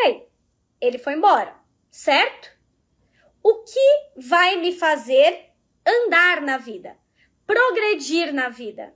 [0.00, 0.26] peraí,
[0.80, 1.54] ele foi embora,
[1.90, 2.50] certo?
[3.42, 5.50] O que vai me fazer
[5.86, 6.96] andar na vida,
[7.46, 8.94] progredir na vida?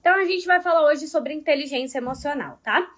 [0.00, 2.90] Então a gente vai falar hoje sobre inteligência emocional, tá?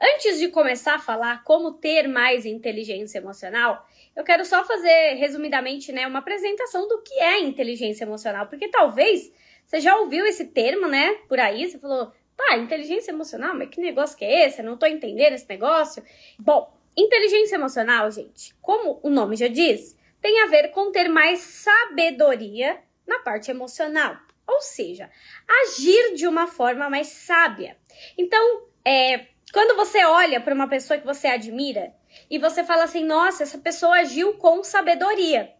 [0.00, 5.92] Antes de começar a falar como ter mais inteligência emocional, eu quero só fazer resumidamente,
[5.92, 9.30] né, uma apresentação do que é inteligência emocional, porque talvez
[9.66, 13.80] você já ouviu esse termo, né, por aí, você falou, tá, inteligência emocional, mas que
[13.80, 14.60] negócio que é esse?
[14.60, 16.02] Eu não tô entendendo esse negócio.
[16.38, 21.40] Bom, inteligência emocional, gente, como o nome já diz, tem a ver com ter mais
[21.40, 24.16] sabedoria na parte emocional.
[24.46, 25.10] Ou seja,
[25.62, 27.76] agir de uma forma mais sábia.
[28.18, 31.92] Então, é, quando você olha para uma pessoa que você admira
[32.30, 35.52] e você fala assim, nossa, essa pessoa agiu com sabedoria.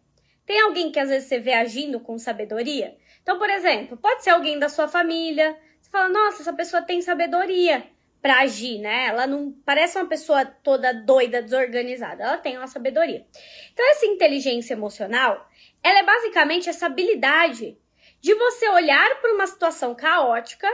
[0.47, 2.97] Tem alguém que às vezes você vê agindo com sabedoria?
[3.23, 5.57] Então, por exemplo, pode ser alguém da sua família.
[5.81, 7.87] Você fala, nossa, essa pessoa tem sabedoria
[8.21, 9.07] para agir, né?
[9.07, 12.23] Ela não parece uma pessoa toda doida, desorganizada.
[12.23, 13.25] Ela tem uma sabedoria.
[13.73, 15.49] Então, essa inteligência emocional,
[15.83, 17.79] ela é basicamente essa habilidade
[18.21, 20.69] de você olhar para uma situação caótica,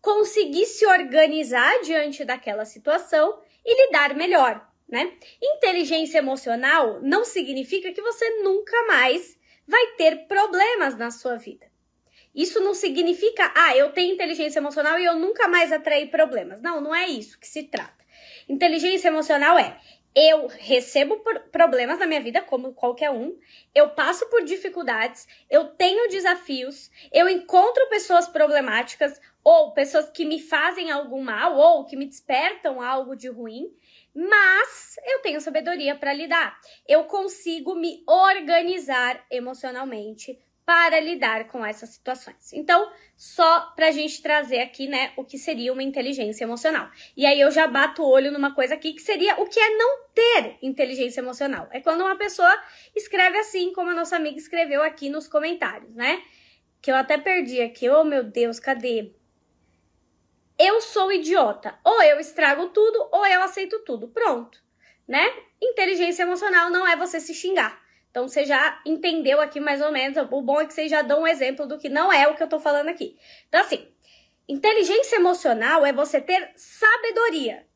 [0.00, 5.12] conseguir se organizar diante daquela situação e lidar melhor, né?
[5.42, 11.70] Inteligência emocional não significa que você nunca mais vai ter problemas na sua vida.
[12.34, 16.62] Isso não significa, ah, eu tenho inteligência emocional e eu nunca mais atraí problemas.
[16.62, 18.04] Não, não é isso que se trata.
[18.48, 19.78] Inteligência emocional é
[20.14, 23.38] eu recebo problemas na minha vida, como qualquer um,
[23.74, 30.40] eu passo por dificuldades, eu tenho desafios, eu encontro pessoas problemáticas ou pessoas que me
[30.40, 33.72] fazem algum mal ou que me despertam algo de ruim,
[34.14, 36.58] mas eu tenho sabedoria para lidar.
[36.86, 42.52] Eu consigo me organizar emocionalmente para lidar com essas situações.
[42.52, 46.88] Então, só para a gente trazer aqui, né, o que seria uma inteligência emocional.
[47.16, 49.76] E aí eu já bato o olho numa coisa aqui que seria o que é
[49.76, 51.68] não ter inteligência emocional.
[51.72, 52.56] É quando uma pessoa
[52.94, 56.22] escreve assim, como a nossa amiga escreveu aqui nos comentários, né?
[56.80, 57.88] Que eu até perdi aqui.
[57.88, 59.12] Oh, meu Deus, cadê?
[60.62, 61.78] Eu sou idiota.
[61.82, 64.08] Ou eu estrago tudo, ou eu aceito tudo.
[64.08, 64.62] Pronto,
[65.08, 65.26] né?
[65.58, 67.80] Inteligência emocional não é você se xingar.
[68.10, 70.18] Então você já entendeu aqui mais ou menos.
[70.30, 72.42] O bom é que vocês já dão um exemplo do que não é o que
[72.42, 73.16] eu tô falando aqui.
[73.48, 73.88] Então, assim,
[74.46, 77.66] inteligência emocional é você ter sabedoria.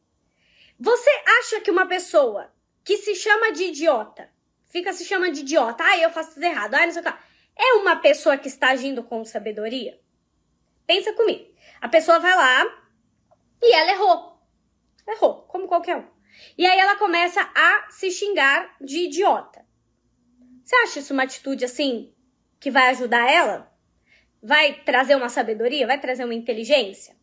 [0.79, 2.53] Você acha que uma pessoa
[2.85, 4.29] que se chama de idiota,
[4.67, 7.15] fica se chamando de idiota, ah, eu faço tudo errado, ah, não sei o que,
[7.57, 9.99] é uma pessoa que está agindo com sabedoria?
[10.87, 11.55] Pensa comigo.
[11.81, 12.85] A pessoa vai lá
[13.63, 14.39] e ela errou.
[15.07, 16.07] Errou, como qualquer um.
[16.59, 19.65] E aí ela começa a se xingar de idiota.
[20.65, 22.15] Você acha isso uma atitude assim
[22.59, 23.73] que vai ajudar ela?
[24.43, 25.87] Vai trazer uma sabedoria?
[25.87, 27.17] Vai trazer uma inteligência?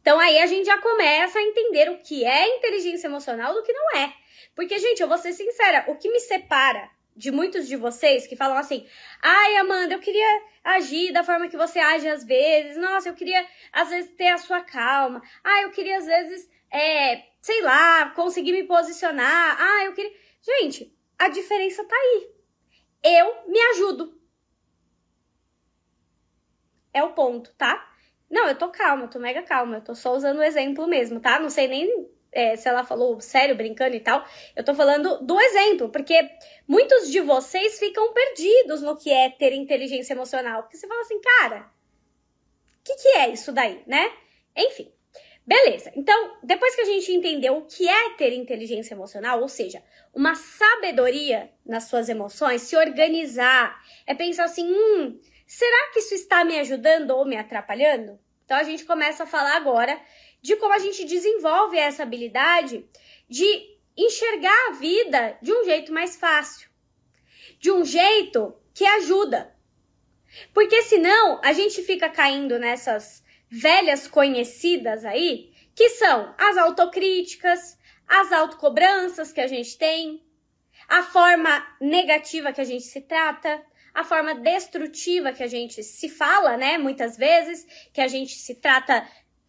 [0.00, 3.72] Então aí a gente já começa a entender o que é inteligência emocional do que
[3.72, 4.14] não é.
[4.54, 8.36] Porque, gente, eu vou ser sincera, o que me separa de muitos de vocês que
[8.36, 8.86] falam assim:
[9.22, 13.44] ai, Amanda, eu queria agir da forma que você age às vezes, nossa, eu queria
[13.72, 18.52] às vezes ter a sua calma, ah, eu queria às vezes, é, sei lá, conseguir
[18.52, 20.12] me posicionar, ah, eu queria.
[20.42, 22.30] Gente, a diferença tá aí.
[23.02, 24.20] Eu me ajudo.
[26.92, 27.92] É o ponto, tá?
[28.30, 31.20] Não, eu tô calma, eu tô mega calma, eu tô só usando o exemplo mesmo,
[31.20, 31.38] tá?
[31.38, 34.22] Não sei nem é, se ela falou sério, brincando e tal.
[34.54, 36.30] Eu tô falando do exemplo, porque
[36.68, 40.62] muitos de vocês ficam perdidos no que é ter inteligência emocional.
[40.62, 41.70] Porque você fala assim, cara,
[42.78, 44.12] o que, que é isso daí, né?
[44.54, 44.92] Enfim.
[45.46, 49.80] Beleza, então, depois que a gente entendeu o que é ter inteligência emocional, ou seja,
[50.12, 56.44] uma sabedoria nas suas emoções, se organizar, é pensar assim: hum, será que isso está
[56.44, 58.18] me ajudando ou me atrapalhando?
[58.44, 60.00] Então a gente começa a falar agora
[60.46, 62.86] de como a gente desenvolve essa habilidade
[63.28, 66.68] de enxergar a vida de um jeito mais fácil,
[67.58, 69.52] de um jeito que ajuda.
[70.54, 77.76] Porque senão a gente fica caindo nessas velhas conhecidas aí, que são as autocríticas,
[78.06, 80.24] as autocobranças que a gente tem,
[80.88, 83.60] a forma negativa que a gente se trata,
[83.92, 86.78] a forma destrutiva que a gente se fala, né?
[86.78, 89.04] Muitas vezes, que a gente se trata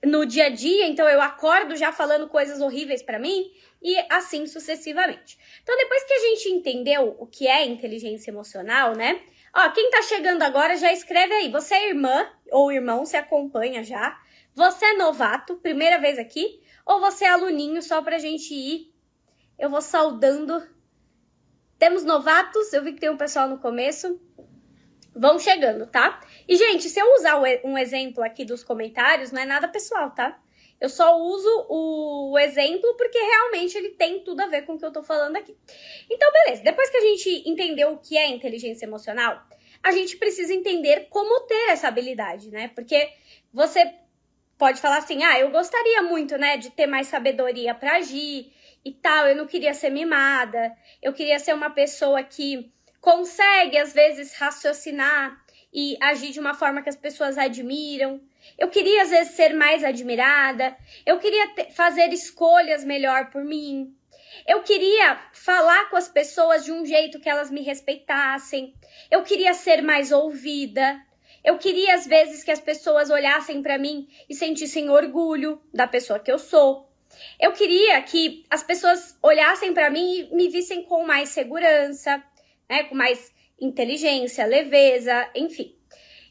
[0.05, 3.51] no dia a dia, então eu acordo já falando coisas horríveis para mim
[3.81, 5.37] e assim sucessivamente.
[5.63, 9.21] Então, depois que a gente entendeu o que é inteligência emocional, né?
[9.55, 11.51] Ó, quem tá chegando agora já escreve aí.
[11.51, 14.19] Você é irmã ou irmão, se acompanha já.
[14.53, 18.93] Você é novato, primeira vez aqui, ou você é aluninho só pra gente ir.
[19.57, 20.67] Eu vou saudando.
[21.79, 24.19] Temos novatos, eu vi que tem um pessoal no começo.
[25.17, 26.21] Vão chegando, tá?
[26.47, 30.39] E, gente, se eu usar um exemplo aqui dos comentários, não é nada pessoal, tá?
[30.79, 34.85] Eu só uso o exemplo porque realmente ele tem tudo a ver com o que
[34.85, 35.57] eu tô falando aqui.
[36.09, 36.63] Então, beleza.
[36.63, 39.41] Depois que a gente entendeu o que é inteligência emocional,
[39.81, 42.67] a gente precisa entender como ter essa habilidade, né?
[42.75, 43.09] Porque
[43.51, 43.91] você
[44.55, 48.51] pode falar assim: "Ah, eu gostaria muito, né, de ter mais sabedoria para agir
[48.85, 52.71] e tal, eu não queria ser mimada, eu queria ser uma pessoa que
[53.07, 55.41] consegue às vezes raciocinar
[55.73, 58.19] e agir de uma forma que as pessoas admiram.
[58.59, 60.75] Eu queria às vezes ser mais admirada,
[61.05, 63.95] eu queria ter, fazer escolhas melhor por mim.
[64.45, 68.73] Eu queria falar com as pessoas de um jeito que elas me respeitassem.
[69.09, 71.01] Eu queria ser mais ouvida.
[71.45, 76.19] Eu queria às vezes que as pessoas olhassem para mim e sentissem orgulho da pessoa
[76.19, 76.91] que eu sou.
[77.39, 82.21] Eu queria que as pessoas olhassem para mim e me vissem com mais segurança,
[82.69, 85.77] né, com mais inteligência, leveza, enfim.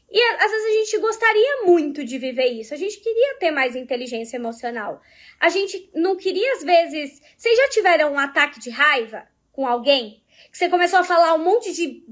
[0.09, 2.73] E às vezes a gente gostaria muito de viver isso.
[2.73, 5.01] A gente queria ter mais inteligência emocional.
[5.39, 7.21] A gente não queria, às vezes.
[7.35, 10.23] Vocês já tiveram um ataque de raiva com alguém?
[10.49, 12.05] Que você começou a falar um monte de.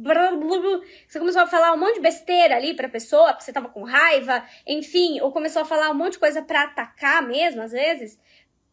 [1.07, 3.83] Você começou a falar um monte de besteira ali pra pessoa, porque você tava com
[3.83, 8.19] raiva, enfim, ou começou a falar um monte de coisa para atacar mesmo, às vezes.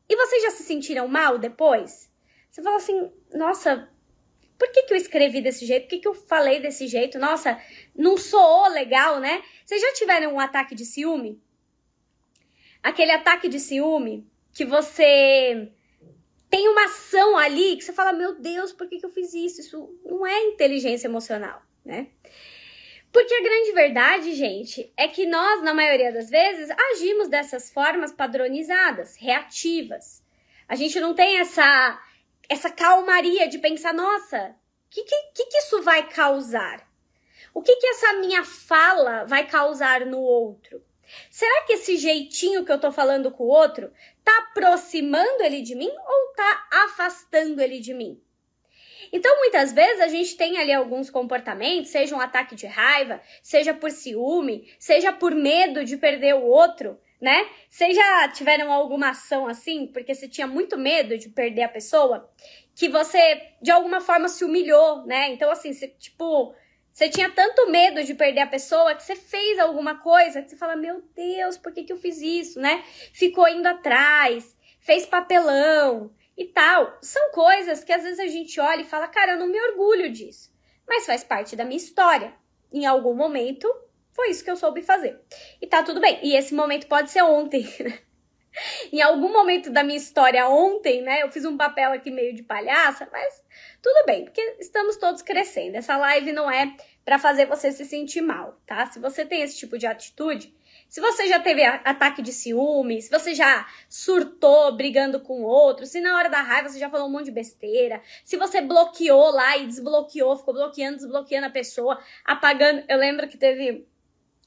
[0.09, 2.11] E vocês já se sentiram mal depois?
[2.51, 3.89] Você fala assim, nossa,
[4.63, 5.83] por que, que eu escrevi desse jeito?
[5.83, 7.19] Por que, que eu falei desse jeito?
[7.19, 7.61] Nossa,
[7.97, 9.43] não soou legal, né?
[9.65, 11.43] Vocês já tiveram um ataque de ciúme?
[12.81, 14.25] Aquele ataque de ciúme
[14.55, 15.69] que você
[16.49, 19.61] tem uma ação ali que você fala, meu Deus, por que, que eu fiz isso?
[19.61, 22.07] Isso não é inteligência emocional, né?
[23.11, 28.13] Porque a grande verdade, gente, é que nós, na maioria das vezes, agimos dessas formas
[28.13, 30.23] padronizadas, reativas.
[30.69, 32.01] A gente não tem essa
[32.53, 34.55] essa calmaria de pensar, nossa,
[34.87, 36.87] o que, que, que isso vai causar?
[37.55, 40.85] O que, que essa minha fala vai causar no outro?
[41.31, 43.91] Será que esse jeitinho que eu tô falando com o outro
[44.23, 48.23] tá aproximando ele de mim ou tá afastando ele de mim?
[49.11, 53.73] Então, muitas vezes a gente tem ali alguns comportamentos, seja um ataque de raiva, seja
[53.73, 57.49] por ciúme, seja por medo de perder o outro, né?
[57.69, 62.29] Vocês já tiveram alguma ação assim, porque você tinha muito medo de perder a pessoa,
[62.75, 65.31] que você de alguma forma se humilhou, né?
[65.31, 66.53] Então, assim, você, tipo,
[66.93, 70.57] você tinha tanto medo de perder a pessoa que você fez alguma coisa que você
[70.57, 72.83] fala, meu Deus, por que, que eu fiz isso, né?
[73.15, 76.99] Ficou indo atrás, fez papelão e tal.
[77.01, 80.11] São coisas que às vezes a gente olha e fala, cara, eu não me orgulho
[80.11, 80.53] disso.
[80.89, 82.35] Mas faz parte da minha história.
[82.73, 83.73] Em algum momento
[84.13, 85.19] foi isso que eu soube fazer.
[85.61, 86.19] E tá tudo bem.
[86.23, 87.99] E esse momento pode ser ontem, né?
[88.93, 91.23] Em algum momento da minha história ontem, né?
[91.23, 93.43] Eu fiz um papel aqui meio de palhaça, mas
[93.81, 95.77] tudo bem, porque estamos todos crescendo.
[95.77, 98.87] Essa live não é para fazer você se sentir mal, tá?
[98.87, 100.55] Se você tem esse tipo de atitude,
[100.89, 106.01] se você já teve ataque de ciúme, se você já surtou brigando com outro, se
[106.01, 109.57] na hora da raiva você já falou um monte de besteira, se você bloqueou lá
[109.57, 112.85] e desbloqueou, ficou bloqueando, desbloqueando a pessoa, apagando.
[112.87, 113.87] Eu lembro que teve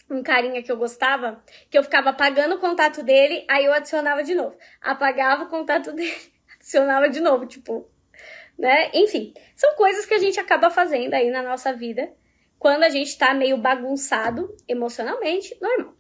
[0.09, 4.23] um carinha que eu gostava, que eu ficava apagando o contato dele, aí eu adicionava
[4.23, 4.55] de novo.
[4.81, 6.15] Apagava o contato dele,
[6.55, 7.89] adicionava de novo, tipo,
[8.57, 8.89] né?
[8.93, 12.13] Enfim, são coisas que a gente acaba fazendo aí na nossa vida
[12.57, 15.93] quando a gente tá meio bagunçado emocionalmente, normal.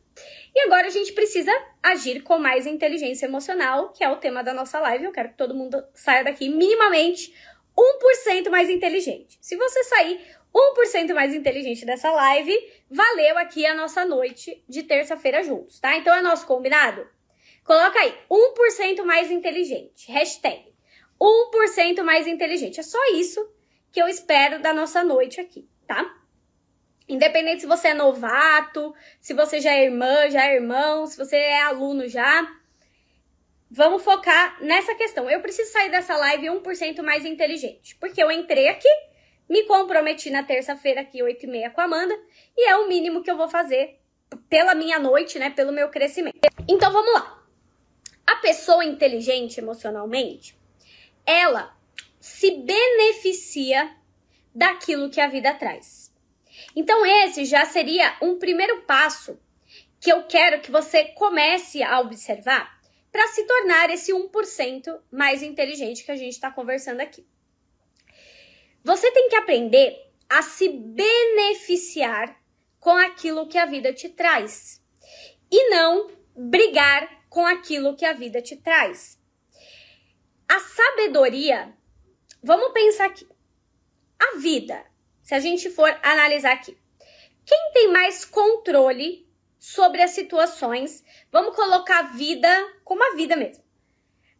[0.55, 1.51] E agora a gente precisa
[1.83, 5.03] agir com mais inteligência emocional, que é o tema da nossa live.
[5.03, 7.33] Eu quero que todo mundo saia daqui minimamente
[7.77, 9.37] 1% mais inteligente.
[9.41, 10.25] Se você sair
[10.55, 12.57] 1% mais inteligente dessa live,
[12.89, 15.97] valeu aqui a nossa noite de terça-feira juntos, tá?
[15.97, 17.05] Então é nosso combinado?
[17.65, 20.09] Coloca aí, 1% mais inteligente.
[20.09, 20.73] Hashtag
[21.19, 22.79] 1% mais inteligente.
[22.79, 23.45] É só isso
[23.91, 26.15] que eu espero da nossa noite aqui, tá?
[27.07, 31.35] Independente se você é novato, se você já é irmã, já é irmão, se você
[31.35, 32.47] é aluno já,
[33.69, 35.29] vamos focar nessa questão.
[35.29, 38.89] Eu preciso sair dessa live 1% mais inteligente, porque eu entrei aqui
[39.49, 42.17] me comprometi na terça-feira aqui, 8 e meia, com a Amanda,
[42.57, 43.99] e é o mínimo que eu vou fazer
[44.49, 45.49] pela minha noite, né?
[45.49, 46.39] Pelo meu crescimento.
[46.67, 47.43] Então vamos lá.
[48.25, 50.57] A pessoa inteligente emocionalmente,
[51.25, 51.75] ela
[52.19, 53.95] se beneficia
[54.53, 56.11] daquilo que a vida traz.
[56.75, 59.39] Então, esse já seria um primeiro passo
[59.99, 62.79] que eu quero que você comece a observar
[63.11, 67.25] para se tornar esse 1% mais inteligente que a gente está conversando aqui.
[68.85, 72.39] Você tem que aprender a se beneficiar
[72.79, 74.79] com aquilo que a vida te traz
[75.51, 79.19] e não brigar com aquilo que a vida te traz.
[80.47, 81.75] A sabedoria,
[82.43, 83.27] vamos pensar aqui.
[84.19, 84.85] A vida,
[85.23, 86.77] se a gente for analisar aqui,
[87.43, 89.27] Quem tem mais controle
[89.57, 91.03] sobre as situações?
[91.31, 92.49] Vamos colocar a vida
[92.83, 93.63] como a vida mesmo.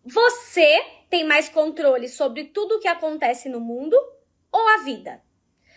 [0.03, 3.95] Você tem mais controle sobre tudo o que acontece no mundo
[4.55, 5.21] ou a vida?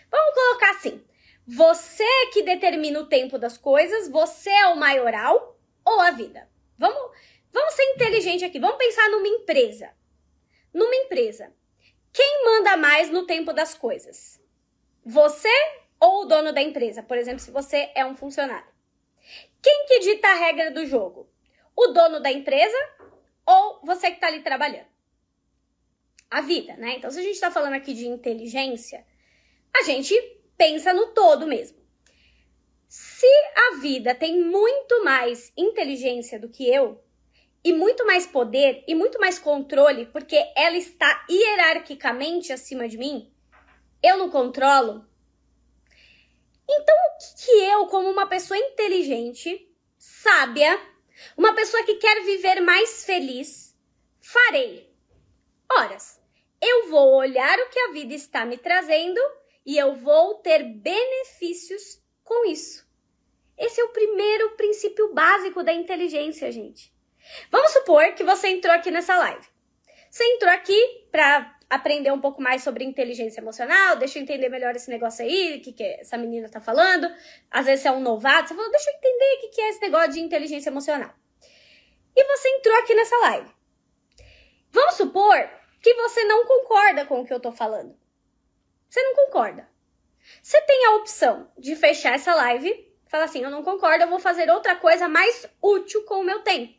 [0.09, 1.05] Vamos colocar assim:
[1.45, 6.49] você que determina o tempo das coisas, você é o maioral ou a vida?
[6.79, 7.17] Vamos,
[7.53, 8.61] vamos ser inteligente aqui.
[8.61, 9.91] Vamos pensar numa empresa.
[10.73, 11.53] Numa empresa,
[12.13, 14.41] quem manda mais no tempo das coisas?
[15.05, 15.49] Você
[15.99, 17.03] ou o dono da empresa?
[17.03, 18.69] Por exemplo, se você é um funcionário.
[19.61, 21.29] Quem que dita a regra do jogo?
[21.75, 22.79] O dono da empresa
[23.45, 24.98] ou você que está ali trabalhando?
[26.31, 26.97] A vida, né?
[26.97, 29.05] Então, se a gente está falando aqui de inteligência,
[29.75, 30.15] a gente
[30.57, 31.79] pensa no todo mesmo.
[32.89, 37.03] Se a vida tem muito mais inteligência do que eu,
[37.65, 43.33] e muito mais poder e muito mais controle, porque ela está hierarquicamente acima de mim,
[44.03, 45.05] eu não controlo.
[46.69, 50.81] Então, o que, que eu, como uma pessoa inteligente, sábia,
[51.37, 53.77] uma pessoa que quer viver mais feliz,
[54.21, 54.88] farei?
[55.71, 56.21] Horas,
[56.61, 59.21] eu vou olhar o que a vida está me trazendo
[59.65, 62.87] e eu vou ter benefícios com isso.
[63.57, 66.93] Esse é o primeiro princípio básico da inteligência, gente.
[67.51, 69.47] Vamos supor que você entrou aqui nessa live.
[70.11, 74.75] Você entrou aqui para aprender um pouco mais sobre inteligência emocional, deixa eu entender melhor
[74.75, 77.07] esse negócio aí, o que, que essa menina tá falando.
[77.51, 79.69] Às vezes você é um novato, você falou, deixa eu entender o que, que é
[79.69, 81.15] esse negócio de inteligência emocional.
[82.17, 83.51] E você entrou aqui nessa live.
[84.71, 87.97] Vamos supor que você não concorda com o que eu tô falando.
[88.89, 89.69] Você não concorda.
[90.43, 94.19] Você tem a opção de fechar essa live, falar assim, eu não concordo, eu vou
[94.19, 96.79] fazer outra coisa mais útil com o meu tempo.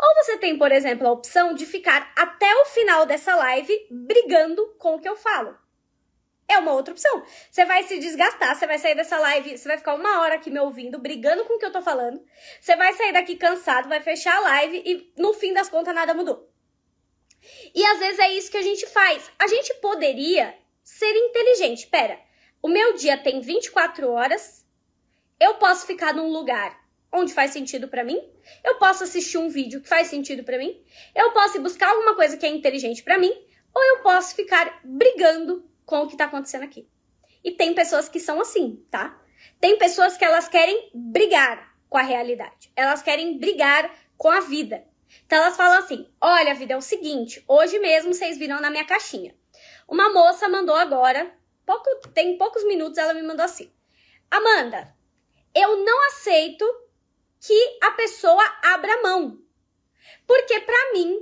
[0.00, 4.74] Ou você tem, por exemplo, a opção de ficar até o final dessa live brigando
[4.78, 5.56] com o que eu falo.
[6.50, 7.22] É uma outra opção.
[7.50, 10.50] Você vai se desgastar, você vai sair dessa live, você vai ficar uma hora aqui
[10.50, 12.24] me ouvindo, brigando com o que eu tô falando.
[12.58, 16.14] Você vai sair daqui cansado, vai fechar a live e no fim das contas nada
[16.14, 16.47] mudou.
[17.74, 19.30] E às vezes é isso que a gente faz.
[19.38, 21.86] A gente poderia ser inteligente.
[21.86, 22.18] Pera,
[22.62, 24.66] o meu dia tem 24 horas,
[25.38, 26.78] eu posso ficar num lugar
[27.12, 28.20] onde faz sentido para mim.
[28.64, 30.82] Eu posso assistir um vídeo que faz sentido para mim.
[31.14, 33.32] Eu posso buscar alguma coisa que é inteligente para mim,
[33.74, 36.88] ou eu posso ficar brigando com o que tá acontecendo aqui.
[37.42, 39.18] E tem pessoas que são assim, tá?
[39.60, 42.70] Tem pessoas que elas querem brigar com a realidade.
[42.76, 44.84] Elas querem brigar com a vida.
[45.26, 48.86] Então elas falam assim: "Olha, vida é o seguinte, hoje mesmo vocês viram na minha
[48.86, 49.34] caixinha.
[49.86, 51.34] Uma moça mandou agora,
[51.64, 53.72] pouco, tem poucos minutos ela me mandou assim:
[54.30, 54.94] "Amanda,
[55.54, 56.64] eu não aceito
[57.40, 59.38] que a pessoa abra mão.
[60.26, 61.16] Porque para mim,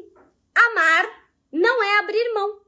[0.54, 2.60] amar não é abrir mão.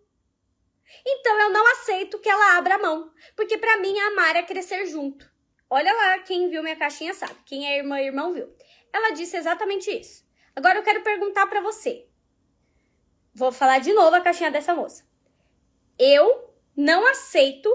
[1.06, 5.30] Então eu não aceito que ela abra mão, porque para mim amar é crescer junto.
[5.70, 8.54] Olha lá, quem viu minha caixinha sabe, quem é irmã e irmão viu.
[8.92, 10.26] Ela disse exatamente isso.
[10.58, 12.04] Agora eu quero perguntar para você.
[13.32, 15.06] Vou falar de novo a caixinha dessa moça.
[15.96, 17.72] Eu não aceito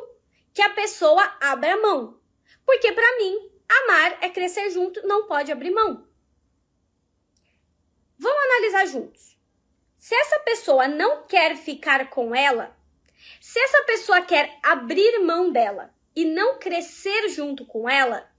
[0.53, 2.19] que a pessoa abra mão,
[2.65, 6.05] porque para mim Amar é crescer junto, não pode abrir mão.
[8.17, 9.37] Vamos analisar juntos.
[9.95, 12.75] Se essa pessoa não quer ficar com ela,
[13.39, 18.29] se essa pessoa quer abrir mão dela e não crescer junto com ela,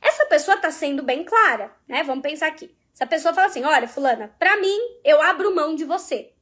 [0.00, 2.04] essa pessoa tá sendo bem clara, né?
[2.04, 2.72] Vamos pensar aqui.
[2.94, 6.32] Se a pessoa fala assim: olha, Fulana, pra mim, eu abro mão de você.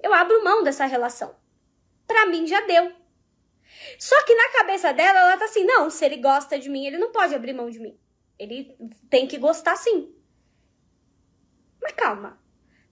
[0.00, 1.34] Eu abro mão dessa relação.
[2.06, 2.92] Pra mim já deu.
[3.98, 6.98] Só que na cabeça dela, ela tá assim: não, se ele gosta de mim, ele
[6.98, 7.98] não pode abrir mão de mim.
[8.38, 8.76] Ele
[9.08, 10.14] tem que gostar sim.
[11.80, 12.38] Mas calma.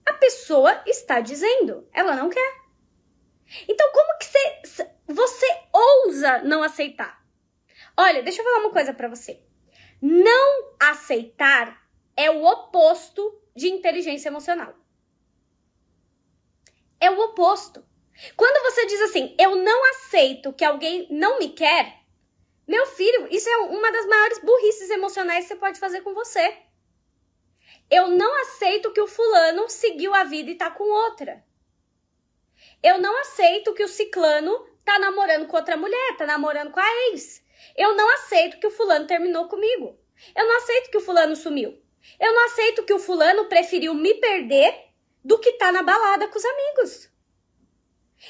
[0.03, 2.61] A pessoa está dizendo, ela não quer.
[3.67, 7.23] Então, como que você, você ousa não aceitar?
[7.95, 9.43] Olha, deixa eu falar uma coisa para você.
[10.01, 11.81] Não aceitar
[12.15, 14.73] é o oposto de inteligência emocional.
[16.99, 17.83] É o oposto.
[18.35, 22.01] Quando você diz assim, eu não aceito que alguém não me quer,
[22.67, 26.57] meu filho, isso é uma das maiores burrices emocionais que você pode fazer com você.
[27.89, 31.43] Eu não aceito que o fulano seguiu a vida e tá com outra.
[32.81, 37.09] Eu não aceito que o ciclano tá namorando com outra mulher, tá namorando com a
[37.09, 37.43] ex.
[37.75, 39.99] Eu não aceito que o fulano terminou comigo.
[40.35, 41.80] Eu não aceito que o fulano sumiu.
[42.19, 44.91] Eu não aceito que o fulano preferiu me perder
[45.23, 47.09] do que tá na balada com os amigos.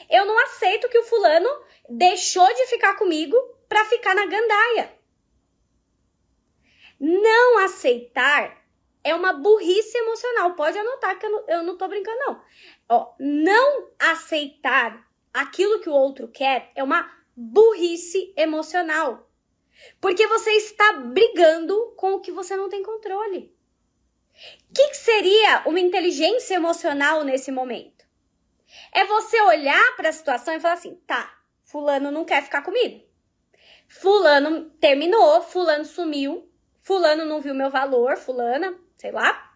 [0.10, 1.50] Eu não aceito que o fulano
[1.90, 3.36] deixou de ficar comigo
[3.68, 4.98] para ficar na gandaia.
[7.00, 8.62] Não aceitar
[9.04, 10.54] é uma burrice emocional.
[10.56, 12.42] Pode anotar que eu não, eu não tô brincando, não.
[12.90, 19.28] Ó, não aceitar aquilo que o outro quer é uma burrice emocional.
[20.00, 23.56] Porque você está brigando com o que você não tem controle.
[24.70, 28.06] O que, que seria uma inteligência emocional nesse momento?
[28.94, 31.32] É você olhar para a situação e falar assim: tá,
[31.64, 33.04] Fulano não quer ficar comigo.
[33.88, 39.52] Fulano terminou, Fulano sumiu, Fulano não viu meu valor, Fulana, sei lá.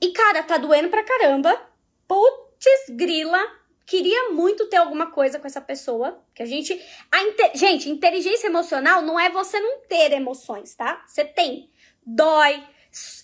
[0.00, 1.60] E cara, tá doendo pra caramba.
[2.06, 3.38] Putz, grila,
[3.86, 6.22] queria muito ter alguma coisa com essa pessoa.
[6.34, 6.72] Que a gente.
[7.10, 11.04] A inte, gente, inteligência emocional não é você não ter emoções, tá?
[11.06, 11.70] Você tem.
[12.04, 12.62] Dói,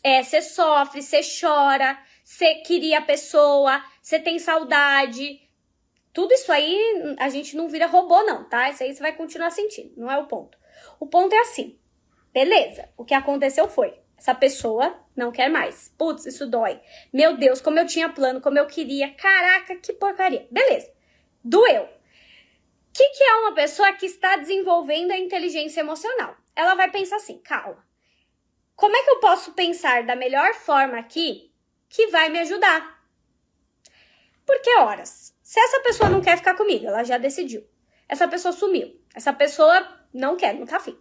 [0.03, 5.41] é, você sofre, você chora, você queria a pessoa, você tem saudade.
[6.13, 8.71] Tudo isso aí a gente não vira robô, não, tá?
[8.71, 10.57] Isso aí você vai continuar sentindo, não é o ponto.
[11.01, 11.79] O ponto é assim:
[12.33, 13.99] beleza, o que aconteceu foi.
[14.17, 15.93] Essa pessoa não quer mais.
[15.99, 16.81] Putz, isso dói.
[17.13, 19.13] Meu Deus, como eu tinha plano, como eu queria.
[19.15, 20.47] Caraca, que porcaria.
[20.51, 20.91] Beleza.
[21.43, 21.83] Doeu.
[21.83, 21.89] O
[22.95, 26.37] que, que é uma pessoa que está desenvolvendo a inteligência emocional?
[26.55, 27.84] Ela vai pensar assim: calma.
[28.77, 31.53] Como é que eu posso pensar da melhor forma aqui
[31.89, 33.03] que vai me ajudar?
[34.45, 37.65] Porque, horas, se essa pessoa não quer ficar comigo, ela já decidiu.
[38.09, 39.01] Essa pessoa sumiu.
[39.15, 40.99] Essa pessoa não quer, não tá afim.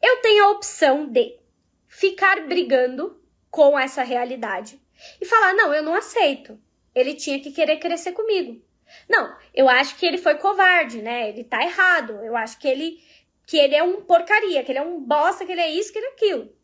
[0.00, 1.38] Eu tenho a opção de
[1.86, 3.20] ficar brigando
[3.50, 4.80] com essa realidade
[5.20, 6.58] e falar: não, eu não aceito.
[6.94, 8.62] Ele tinha que querer crescer comigo.
[9.08, 11.28] Não, eu acho que ele foi covarde, né?
[11.28, 12.12] Ele tá errado.
[12.24, 13.02] Eu acho que ele
[13.46, 15.98] que ele é um porcaria, que ele é um bosta, que ele é isso, que
[15.98, 16.57] ele é aquilo.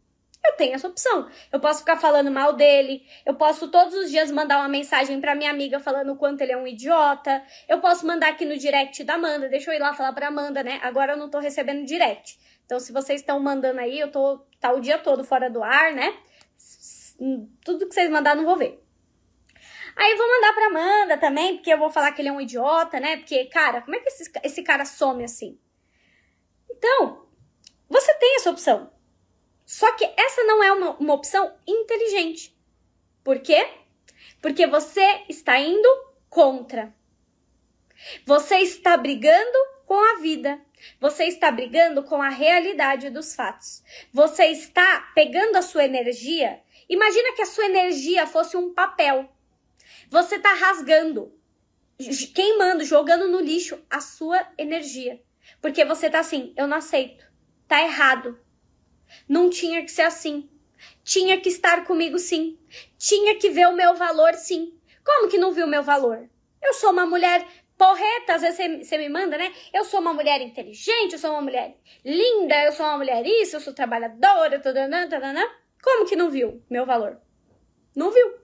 [0.44, 1.28] Eu tenho essa opção.
[1.50, 5.34] Eu posso ficar falando mal dele, eu posso todos os dias mandar uma mensagem para
[5.34, 7.42] minha amiga falando o quanto ele é um idiota.
[7.66, 10.62] Eu posso mandar aqui no direct da Amanda, deixa eu ir lá falar pra Amanda,
[10.62, 10.78] né?
[10.82, 12.38] Agora eu não tô recebendo direct.
[12.66, 15.92] Então, se vocês estão mandando aí, eu tô tá o dia todo fora do ar,
[15.92, 16.14] né?
[17.64, 18.82] Tudo que vocês mandarem, não vou ver.
[19.96, 22.98] Aí vou mandar pra Amanda também, porque eu vou falar que ele é um idiota,
[22.98, 23.16] né?
[23.18, 25.58] Porque, cara, como é que esse, esse cara some assim?
[26.70, 27.26] Então,
[27.88, 28.93] você tem essa opção.
[29.64, 32.54] Só que essa não é uma, uma opção inteligente.
[33.22, 33.66] Por quê?
[34.40, 35.88] Porque você está indo
[36.28, 36.94] contra.
[38.26, 40.60] Você está brigando com a vida.
[41.00, 43.82] Você está brigando com a realidade dos fatos.
[44.12, 46.60] Você está pegando a sua energia.
[46.88, 49.30] Imagina que a sua energia fosse um papel.
[50.08, 51.32] Você está rasgando,
[52.34, 55.22] queimando, jogando no lixo a sua energia.
[55.60, 57.24] Porque você tá assim, eu não aceito.
[57.66, 58.38] Tá errado.
[59.28, 60.48] Não tinha que ser assim.
[61.02, 62.58] Tinha que estar comigo sim.
[62.98, 64.78] Tinha que ver o meu valor sim.
[65.04, 66.28] Como que não viu o meu valor?
[66.62, 67.46] Eu sou uma mulher
[67.76, 69.52] porreta, às vezes você me manda, né?
[69.72, 73.56] Eu sou uma mulher inteligente, eu sou uma mulher linda, eu sou uma mulher isso,
[73.56, 75.44] eu sou trabalhadora, tadanã, tadanã.
[75.82, 77.20] Como que não viu meu valor?
[77.94, 78.38] Não viu.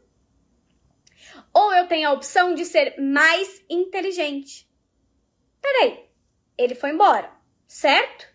[1.53, 4.69] Ou eu tenho a opção de ser mais inteligente.
[5.61, 6.05] Peraí,
[6.57, 7.33] ele foi embora,
[7.67, 8.30] certo?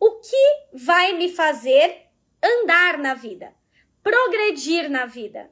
[0.00, 2.06] O que vai me fazer
[2.42, 3.54] andar na vida,
[4.02, 5.50] progredir na vida?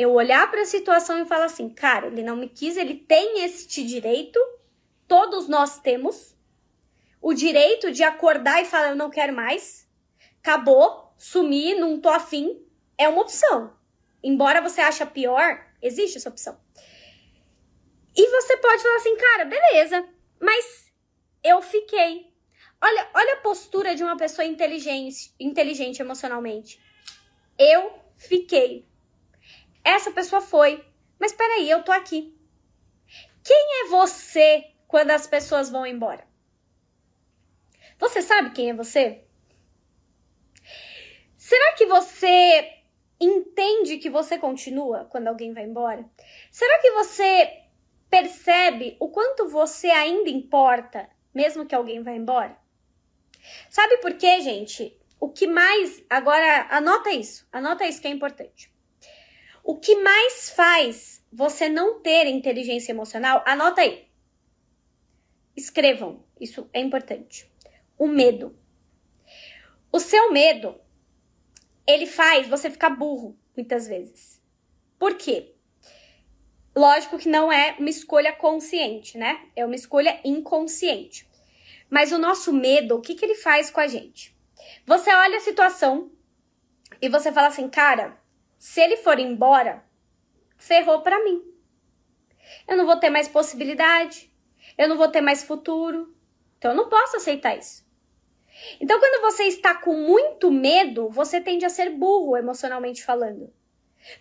[0.00, 3.44] eu olhar para a situação e falar assim, cara, ele não me quis, ele tem
[3.44, 4.40] este direito,
[5.06, 6.34] todos nós temos
[7.20, 9.86] o direito de acordar e falar, eu não quero mais,
[10.42, 12.64] acabou, sumir, não tô afim,
[12.96, 13.76] é uma opção.
[14.22, 16.58] Embora você ache pior, existe essa opção.
[18.16, 20.08] E você pode falar assim, cara, beleza,
[20.40, 20.90] mas
[21.44, 22.29] eu fiquei.
[22.82, 26.80] Olha, olha a postura de uma pessoa inteligente, inteligente emocionalmente.
[27.58, 28.88] Eu fiquei.
[29.84, 30.84] Essa pessoa foi.
[31.18, 32.34] Mas peraí, eu tô aqui.
[33.44, 36.26] Quem é você quando as pessoas vão embora?
[37.98, 39.24] Você sabe quem é você?
[41.36, 42.78] Será que você
[43.20, 46.08] entende que você continua quando alguém vai embora?
[46.50, 47.64] Será que você
[48.08, 52.59] percebe o quanto você ainda importa, mesmo que alguém vá embora?
[53.68, 54.96] Sabe por quê, gente?
[55.18, 56.02] O que mais.
[56.08, 57.46] Agora, anota isso.
[57.52, 58.72] Anota isso que é importante.
[59.62, 63.42] O que mais faz você não ter inteligência emocional?
[63.46, 64.08] Anota aí.
[65.56, 67.50] Escrevam, isso é importante.
[67.98, 68.58] O medo.
[69.92, 70.80] O seu medo,
[71.86, 74.40] ele faz você ficar burro muitas vezes.
[74.98, 75.54] Por quê?
[76.74, 79.46] Lógico que não é uma escolha consciente, né?
[79.54, 81.29] É uma escolha inconsciente.
[81.90, 84.36] Mas o nosso medo, o que, que ele faz com a gente?
[84.86, 86.10] Você olha a situação
[87.02, 88.16] e você fala assim, cara,
[88.58, 89.84] se ele for embora,
[90.56, 91.42] ferrou para mim.
[92.68, 94.32] Eu não vou ter mais possibilidade,
[94.78, 96.14] eu não vou ter mais futuro.
[96.58, 97.84] Então eu não posso aceitar isso.
[98.80, 103.52] Então quando você está com muito medo, você tende a ser burro emocionalmente falando.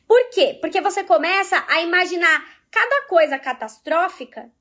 [0.08, 0.58] Por quê?
[0.60, 4.52] Porque você começa a imaginar cada coisa catastrófica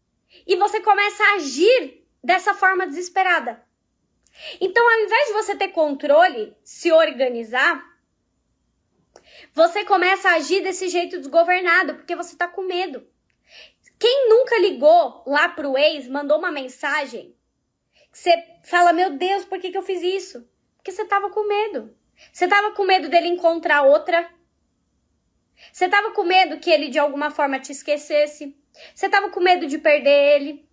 [0.46, 3.62] e você começa a agir dessa forma desesperada.
[4.60, 7.84] Então, ao invés de você ter controle, se organizar,
[9.52, 13.06] você começa a agir desse jeito desgovernado, porque você tá com medo.
[13.98, 17.36] Quem nunca ligou lá pro ex, mandou uma mensagem,
[18.12, 18.32] você
[18.64, 20.48] fala, meu Deus, por que, que eu fiz isso?
[20.76, 21.96] Porque você tava com medo.
[22.32, 24.28] Você tava com medo dele encontrar outra.
[25.72, 28.56] Você tava com medo que ele de alguma forma te esquecesse.
[28.94, 30.67] Você tava com medo de perder ele.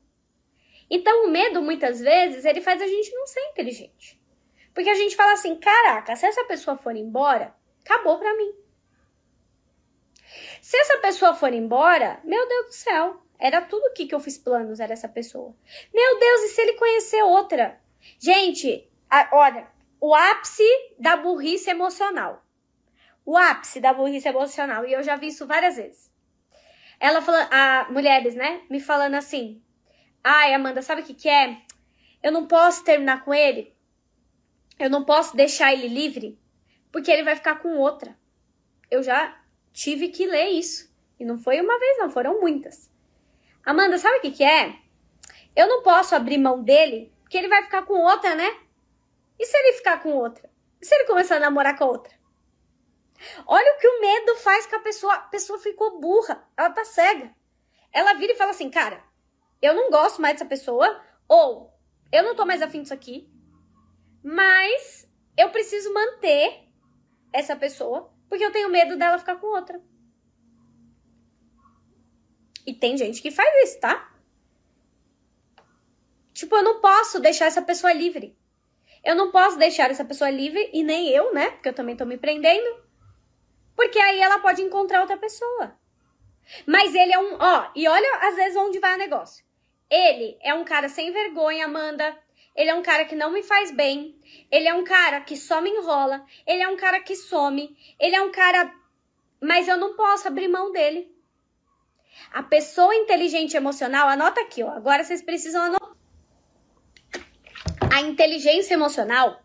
[0.89, 4.21] Então o medo, muitas vezes, ele faz a gente não ser inteligente.
[4.73, 8.53] Porque a gente fala assim, caraca, se essa pessoa for embora, acabou pra mim.
[10.61, 14.37] Se essa pessoa for embora, meu Deus do céu, era tudo que, que eu fiz
[14.37, 15.55] planos, era essa pessoa.
[15.93, 17.79] Meu Deus, e se ele conhecer outra?
[18.19, 19.67] Gente, a, olha,
[19.99, 20.63] o ápice
[20.99, 22.43] da burrice emocional.
[23.25, 24.85] O ápice da burrice emocional.
[24.85, 26.11] E eu já vi isso várias vezes.
[26.99, 28.61] Ela falando, a mulheres, né?
[28.69, 29.61] Me falando assim:
[30.27, 31.55] Ai, Amanda, sabe o que, que é?
[32.23, 33.71] Eu não posso terminar com ele.
[34.79, 36.35] Eu não posso deixar ele livre.
[36.91, 38.17] Porque ele vai ficar com outra.
[38.89, 39.39] Eu já
[39.71, 40.91] tive que ler isso.
[41.19, 42.89] E não foi uma vez, não, foram muitas.
[43.63, 44.75] Amanda, sabe o que, que é?
[45.55, 48.49] Eu não posso abrir mão dele, porque ele vai ficar com outra, né?
[49.37, 50.49] E se ele ficar com outra?
[50.81, 52.15] E se ele começar a namorar com outra?
[53.45, 55.13] Olha o que o medo faz com a pessoa.
[55.13, 57.31] A pessoa ficou burra, ela tá cega.
[57.93, 59.03] Ela vira e fala assim, cara,
[59.61, 61.73] eu não gosto mais dessa pessoa, ou
[62.11, 63.29] eu não tô mais afim disso aqui,
[64.23, 66.69] mas eu preciso manter
[67.31, 69.81] essa pessoa, porque eu tenho medo dela ficar com outra.
[72.65, 74.11] E tem gente que faz isso, tá?
[76.33, 78.37] Tipo, eu não posso deixar essa pessoa livre.
[79.03, 81.51] Eu não posso deixar essa pessoa livre, e nem eu, né?
[81.51, 82.83] Porque eu também tô me prendendo.
[83.75, 85.77] Porque aí ela pode encontrar outra pessoa.
[86.65, 87.37] Mas ele é um.
[87.39, 89.43] Ó, e olha às vezes onde vai o negócio.
[89.89, 92.17] Ele é um cara sem vergonha, Amanda.
[92.55, 94.15] Ele é um cara que não me faz bem.
[94.49, 96.25] Ele é um cara que só me enrola.
[96.47, 97.75] Ele é um cara que some.
[97.99, 98.73] Ele é um cara.
[99.41, 101.13] Mas eu não posso abrir mão dele.
[102.31, 104.71] A pessoa inteligente emocional, anota aqui, ó.
[104.71, 105.95] Agora vocês precisam anotar.
[107.93, 109.41] A inteligência emocional,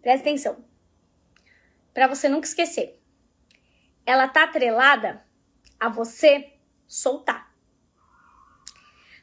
[0.00, 0.64] presta atenção,
[1.92, 2.98] para você nunca esquecer.
[4.06, 5.25] Ela tá atrelada
[5.78, 6.52] a você
[6.86, 7.54] soltar.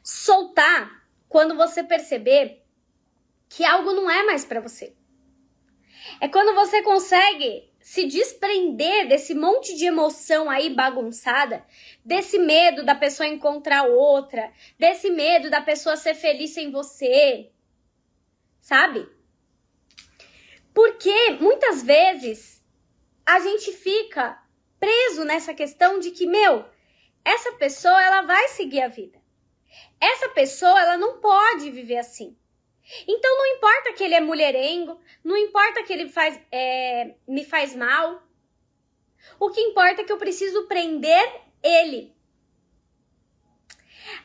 [0.02, 2.62] Soltar quando você perceber
[3.48, 4.94] que algo não é mais para você.
[6.20, 11.66] É quando você consegue se desprender desse monte de emoção aí bagunçada,
[12.04, 17.50] desse medo da pessoa encontrar outra, desse medo da pessoa ser feliz sem você,
[18.60, 19.06] sabe?
[20.72, 22.62] Porque muitas vezes
[23.26, 24.42] a gente fica
[24.84, 26.66] preso nessa questão de que, meu,
[27.24, 29.18] essa pessoa ela vai seguir a vida.
[29.98, 32.36] Essa pessoa ela não pode viver assim.
[33.08, 37.74] Então não importa que ele é mulherengo, não importa que ele faz, é, me faz
[37.74, 38.22] mal.
[39.40, 42.14] O que importa é que eu preciso prender ele.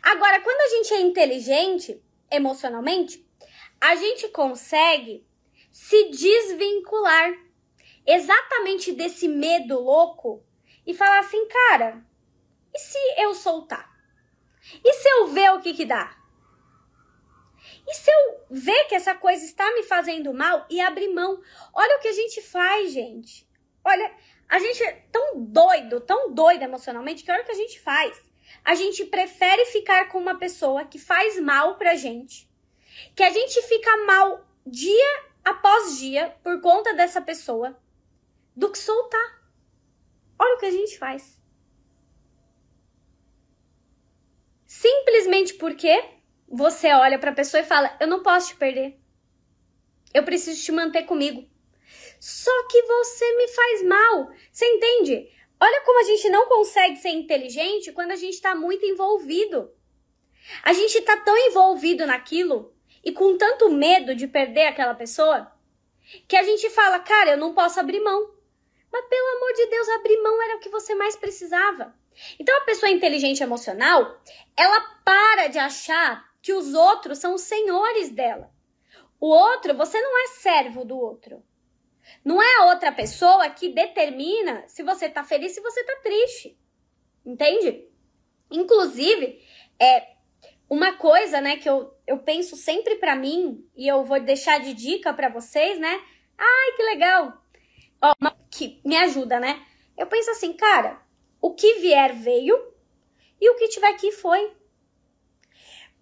[0.01, 3.25] Agora, quando a gente é inteligente emocionalmente,
[3.79, 5.25] a gente consegue
[5.71, 7.33] se desvincular
[8.05, 10.43] exatamente desse medo louco
[10.89, 12.03] e falar assim, cara,
[12.73, 13.95] e se eu soltar?
[14.83, 16.17] E se eu ver o que que dá?
[17.87, 21.43] E se eu ver que essa coisa está me fazendo mal e abrir mão?
[21.75, 23.47] Olha o que a gente faz, gente.
[23.85, 24.11] Olha,
[24.49, 28.19] a gente é tão doido, tão doido emocionalmente, que olha o que a gente faz.
[28.65, 32.49] A gente prefere ficar com uma pessoa que faz mal pra gente,
[33.15, 37.79] que a gente fica mal dia após dia por conta dessa pessoa,
[38.55, 39.38] do que soltar.
[40.39, 41.39] Olha o que a gente faz.
[44.63, 46.01] Simplesmente porque
[46.47, 48.97] você olha para a pessoa e fala: Eu não posso te perder.
[50.13, 51.47] Eu preciso te manter comigo.
[52.19, 54.31] Só que você me faz mal.
[54.51, 55.29] Você entende?
[55.59, 59.71] Olha como a gente não consegue ser inteligente quando a gente está muito envolvido.
[60.63, 62.73] A gente está tão envolvido naquilo
[63.03, 65.51] e com tanto medo de perder aquela pessoa
[66.27, 68.33] que a gente fala, cara, eu não posso abrir mão.
[68.91, 71.93] Mas pelo amor de Deus, abrir mão era o que você mais precisava.
[72.39, 74.19] Então a pessoa inteligente emocional,
[74.57, 78.51] ela para de achar que os outros são os senhores dela.
[79.19, 81.43] O outro, você não é servo do outro.
[82.23, 86.57] Não é a outra pessoa que determina se você tá feliz, se você tá triste.
[87.25, 87.87] Entende?
[88.49, 89.45] Inclusive,
[89.79, 90.15] é
[90.69, 94.73] uma coisa, né, que eu, eu penso sempre para mim e eu vou deixar de
[94.73, 96.01] dica para vocês, né?
[96.37, 97.43] Ai, que legal.
[98.01, 99.65] Ó, uma, que me ajuda, né?
[99.97, 101.01] Eu penso assim, cara,
[101.41, 102.57] o que vier veio
[103.39, 104.53] e o que tiver aqui foi.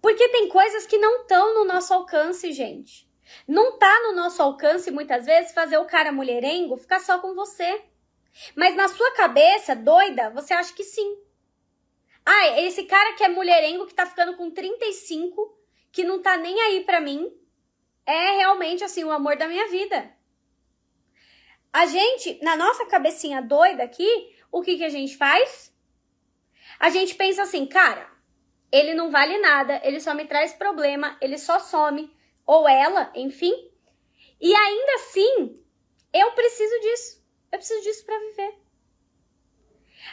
[0.00, 3.08] Porque tem coisas que não estão no nosso alcance, gente.
[3.46, 7.82] Não tá no nosso alcance muitas vezes fazer o cara mulherengo ficar só com você.
[8.54, 11.18] Mas na sua cabeça, doida, você acha que sim.
[12.24, 15.58] Ah, esse cara que é mulherengo, que tá ficando com 35,
[15.90, 17.32] que não tá nem aí pra mim,
[18.06, 20.14] é realmente assim o amor da minha vida.
[21.72, 25.74] A gente, na nossa cabecinha doida aqui, o que que a gente faz?
[26.78, 28.10] A gente pensa assim, cara,
[28.70, 32.14] ele não vale nada, ele só me traz problema, ele só some,
[32.46, 33.70] ou ela, enfim.
[34.40, 35.62] E ainda assim,
[36.12, 37.18] eu preciso disso.
[37.50, 38.58] Eu preciso disso para viver.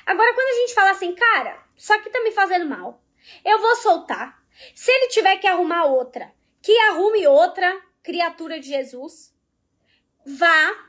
[0.05, 3.03] Agora, quando a gente fala assim, cara, isso aqui tá me fazendo mal,
[3.43, 4.43] eu vou soltar.
[4.73, 9.35] Se ele tiver que arrumar outra, que arrume outra criatura de Jesus,
[10.25, 10.85] vá.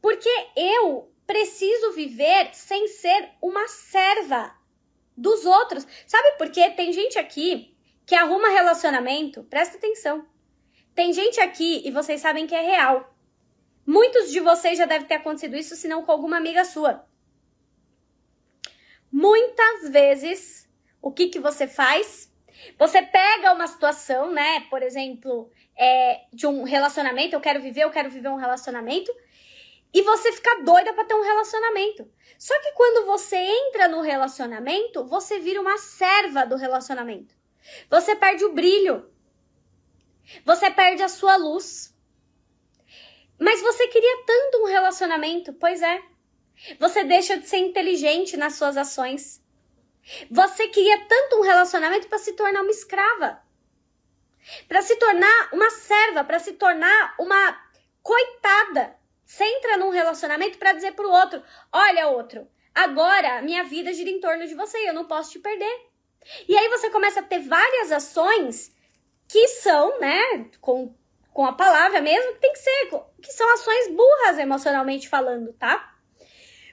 [0.00, 4.54] Porque eu preciso viver sem ser uma serva
[5.16, 5.86] dos outros.
[6.06, 6.70] Sabe por quê?
[6.70, 10.26] Tem gente aqui que arruma relacionamento, presta atenção.
[10.94, 13.14] Tem gente aqui, e vocês sabem que é real.
[13.86, 17.06] Muitos de vocês já devem ter acontecido isso, se não com alguma amiga sua.
[19.10, 20.68] Muitas vezes,
[21.00, 22.32] o que, que você faz?
[22.78, 24.60] Você pega uma situação, né?
[24.68, 29.12] Por exemplo, é, de um relacionamento, eu quero viver, eu quero viver um relacionamento,
[29.92, 32.08] e você fica doida para ter um relacionamento.
[32.38, 37.34] Só que quando você entra no relacionamento, você vira uma serva do relacionamento.
[37.88, 39.10] Você perde o brilho.
[40.44, 41.94] Você perde a sua luz.
[43.38, 46.02] Mas você queria tanto um relacionamento, pois é.
[46.78, 49.42] Você deixa de ser inteligente nas suas ações.
[50.30, 53.42] Você queria tanto um relacionamento para se tornar uma escrava.
[54.68, 57.60] Para se tornar uma serva, para se tornar uma
[58.02, 58.99] coitada
[59.30, 61.40] você entra num relacionamento para dizer pro outro:
[61.72, 65.86] olha, outro, agora minha vida gira em torno de você, eu não posso te perder.
[66.48, 68.74] E aí você começa a ter várias ações
[69.28, 70.92] que são, né, com,
[71.32, 72.90] com a palavra mesmo, que tem que ser,
[73.22, 75.96] que são ações burras emocionalmente falando, tá?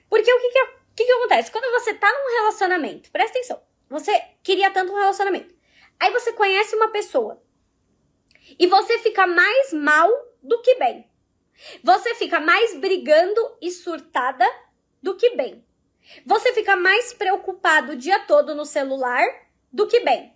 [0.10, 0.66] Porque o que que,
[0.96, 1.52] que, que acontece?
[1.52, 5.54] Quando você tá num relacionamento, presta atenção, você queria tanto um relacionamento,
[6.00, 7.40] aí você conhece uma pessoa
[8.58, 10.10] e você fica mais mal
[10.42, 11.07] do que bem.
[11.84, 14.46] Você fica mais brigando e surtada
[15.02, 15.66] do que bem.
[16.26, 19.26] Você fica mais preocupado o dia todo no celular
[19.72, 20.34] do que bem.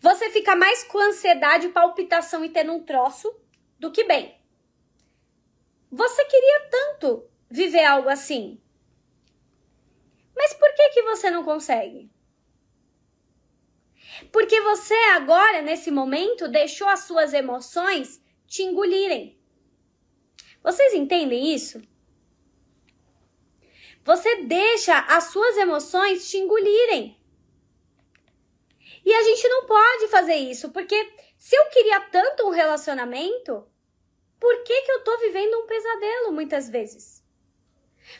[0.00, 3.34] Você fica mais com ansiedade, palpitação e tendo um troço
[3.78, 4.38] do que bem.
[5.90, 8.60] Você queria tanto viver algo assim.
[10.34, 12.10] Mas por que que você não consegue?
[14.32, 19.38] Porque você agora, nesse momento, deixou as suas emoções te engolirem.
[20.64, 21.82] Vocês entendem isso?
[24.02, 27.20] Você deixa as suas emoções te engolirem.
[29.04, 33.66] E a gente não pode fazer isso, porque se eu queria tanto um relacionamento,
[34.40, 37.22] por que, que eu tô vivendo um pesadelo muitas vezes?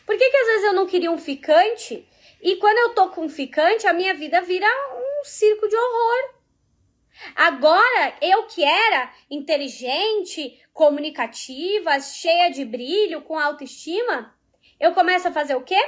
[0.05, 2.07] Por que, que às vezes eu não queria um ficante
[2.39, 6.34] e quando eu tô com um ficante, a minha vida vira um circo de horror?
[7.35, 14.35] Agora, eu que era inteligente, comunicativa, cheia de brilho, com autoestima,
[14.79, 15.81] eu começo a fazer o quê?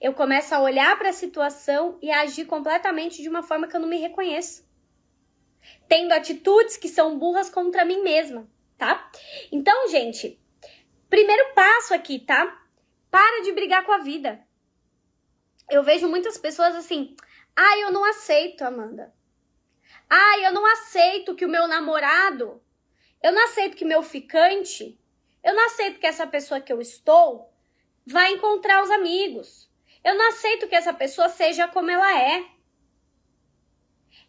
[0.00, 3.76] Eu começo a olhar para a situação e a agir completamente de uma forma que
[3.76, 4.68] eu não me reconheço.
[5.88, 9.10] Tendo atitudes que são burras contra mim mesma, tá?
[9.52, 10.40] Então, gente,
[11.08, 12.64] primeiro passo aqui, tá?
[13.10, 14.40] Para de brigar com a vida.
[15.68, 17.14] Eu vejo muitas pessoas assim:
[17.54, 19.12] "Ah, eu não aceito, Amanda.
[20.10, 22.60] Ah, eu não aceito que o meu namorado
[23.22, 24.98] eu não aceito que meu ficante,
[25.44, 27.52] eu não aceito que essa pessoa que eu estou
[28.06, 29.70] vá encontrar os amigos.
[30.02, 32.46] Eu não aceito que essa pessoa seja como ela é.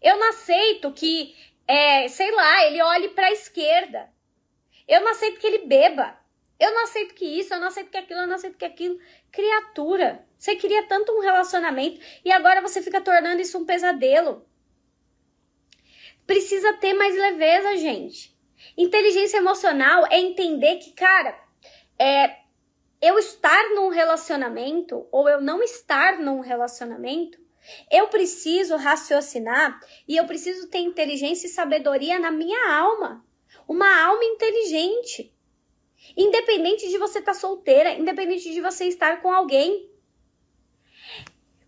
[0.01, 4.11] Eu não aceito que, é, sei lá, ele olhe para a esquerda.
[4.85, 6.19] Eu não aceito que ele beba.
[6.59, 8.99] Eu não aceito que isso, eu não aceito que aquilo, eu não aceito que aquilo.
[9.31, 14.45] Criatura, você queria tanto um relacionamento e agora você fica tornando isso um pesadelo.
[16.25, 18.35] Precisa ter mais leveza, gente.
[18.77, 21.37] Inteligência emocional é entender que, cara,
[21.99, 22.37] é,
[23.01, 27.39] eu estar num relacionamento ou eu não estar num relacionamento,
[27.91, 33.25] eu preciso raciocinar e eu preciso ter inteligência e sabedoria na minha alma.
[33.67, 35.33] Uma alma inteligente.
[36.17, 39.89] Independente de você estar tá solteira, independente de você estar com alguém.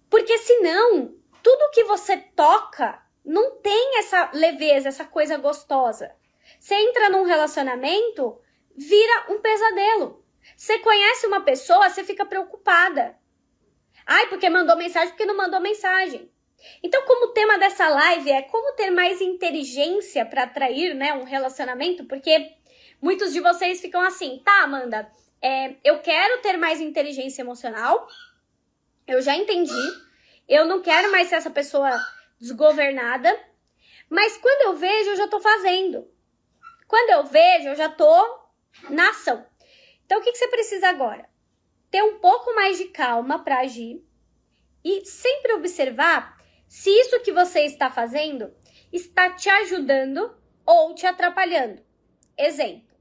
[0.10, 6.12] Porque senão, tudo que você toca não tem essa leveza, essa coisa gostosa.
[6.60, 8.40] Você entra num relacionamento,
[8.76, 10.24] vira um pesadelo.
[10.56, 13.18] Você conhece uma pessoa, você fica preocupada.
[14.06, 16.30] Ai, porque mandou mensagem, porque não mandou mensagem.
[16.82, 21.24] Então, como o tema dessa live é como ter mais inteligência para atrair, né, um
[21.24, 22.54] relacionamento, porque
[23.02, 25.10] muitos de vocês ficam assim, tá, Amanda,
[25.42, 28.08] é, eu quero ter mais inteligência emocional,
[29.06, 29.74] eu já entendi,
[30.48, 31.92] eu não quero mais ser essa pessoa
[32.44, 33.40] desgovernada,
[34.10, 36.06] mas quando eu vejo, eu já tô fazendo.
[36.88, 38.40] Quando eu vejo, eu já tô
[38.90, 39.46] na ação.
[40.06, 41.28] Então, o que, que você precisa agora?
[41.90, 44.06] Ter um pouco mais de calma para agir
[44.84, 48.54] e sempre observar se isso que você está fazendo
[48.92, 51.82] está te ajudando ou te atrapalhando.
[52.38, 52.94] Exemplo.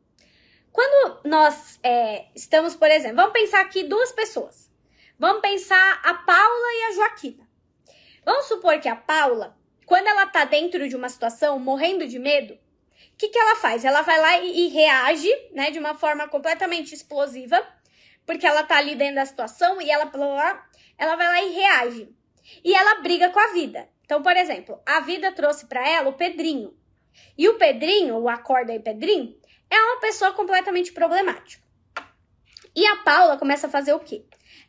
[0.71, 4.71] Quando nós é, estamos, por exemplo, vamos pensar aqui duas pessoas.
[5.19, 7.52] Vamos pensar a Paula e a Joaquina.
[8.25, 12.55] Vamos supor que a Paula, quando ela tá dentro de uma situação morrendo de medo,
[12.55, 13.85] o que, que ela faz?
[13.85, 17.65] Ela vai lá e, e reage, né, de uma forma completamente explosiva,
[18.25, 20.11] porque ela tá ali dentro da situação e ela,
[20.99, 22.09] ela vai lá e reage.
[22.65, 23.89] E ela briga com a vida.
[24.05, 26.77] Então, por exemplo, a vida trouxe para ela o Pedrinho.
[27.37, 29.37] E o Pedrinho, o acorda aí Pedrinho,
[29.71, 31.63] é uma pessoa completamente problemática.
[32.75, 34.25] E a Paula começa a fazer o quê?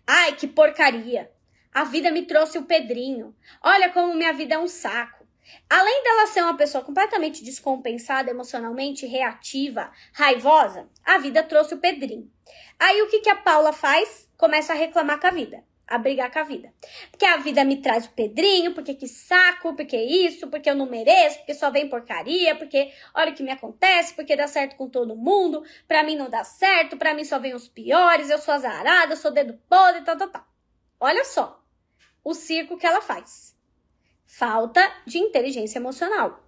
[0.06, 1.32] Ai, que porcaria.
[1.74, 3.36] A vida me trouxe o Pedrinho.
[3.62, 5.24] Olha como minha vida é um saco.
[5.70, 12.32] Além dela ser uma pessoa completamente descompensada emocionalmente, reativa, raivosa, a vida trouxe o Pedrinho.
[12.80, 14.30] Aí o que, que a Paula faz?
[14.38, 16.72] Começa a reclamar com a vida, a brigar com a vida.
[17.10, 20.86] Porque a vida me traz o Pedrinho, porque que saco, porque isso, porque eu não
[20.86, 24.88] mereço, porque só vem porcaria, porque olha o que me acontece, porque dá certo com
[24.88, 28.54] todo mundo, pra mim não dá certo, pra mim só vem os piores, eu sou
[28.54, 30.46] azarada, eu sou dedo podre, tal, tal, tal.
[31.00, 31.63] Olha só
[32.24, 33.56] o circo que ela faz.
[34.26, 36.44] Falta de inteligência emocional.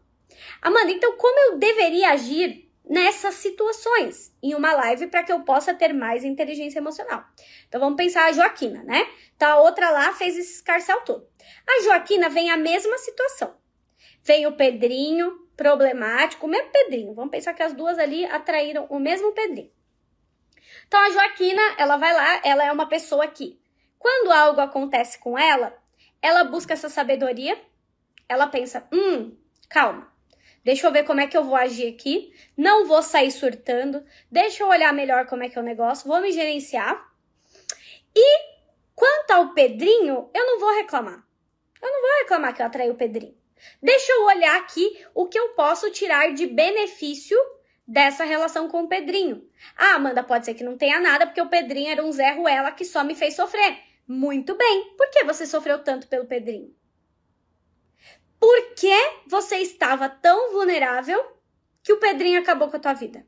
[0.62, 5.74] Amanda, então como eu deveria agir nessas situações em uma live para que eu possa
[5.74, 7.24] ter mais inteligência emocional?
[7.68, 9.08] Então vamos pensar a Joaquina, né?
[9.38, 11.28] Tá a outra lá fez esse escarcel todo.
[11.68, 13.56] A Joaquina vem a mesma situação.
[14.24, 17.14] Vem o Pedrinho, problemático, o mesmo Pedrinho.
[17.14, 19.72] Vamos pensar que as duas ali atraíram o mesmo Pedrinho.
[20.88, 23.60] Então a Joaquina, ela vai lá, ela é uma pessoa que
[24.00, 25.76] quando algo acontece com ela,
[26.22, 27.60] ela busca essa sabedoria,
[28.28, 29.36] ela pensa: hum,
[29.70, 30.12] calma,
[30.64, 34.64] deixa eu ver como é que eu vou agir aqui, não vou sair surtando, deixa
[34.64, 37.14] eu olhar melhor como é que é o negócio, vou me gerenciar.
[38.16, 38.56] E
[38.96, 41.26] quanto ao Pedrinho, eu não vou reclamar.
[41.82, 43.38] Eu não vou reclamar que eu atraí o Pedrinho.
[43.82, 47.38] Deixa eu olhar aqui o que eu posso tirar de benefício
[47.88, 49.48] dessa relação com o Pedrinho.
[49.78, 52.72] Ah, Amanda, pode ser que não tenha nada, porque o Pedrinho era um Zé Ruela
[52.72, 53.78] que só me fez sofrer.
[54.08, 54.96] Muito bem.
[54.98, 56.76] Por que você sofreu tanto pelo Pedrinho?
[58.40, 58.96] Por que
[59.28, 61.24] você estava tão vulnerável
[61.84, 63.26] que o Pedrinho acabou com a tua vida?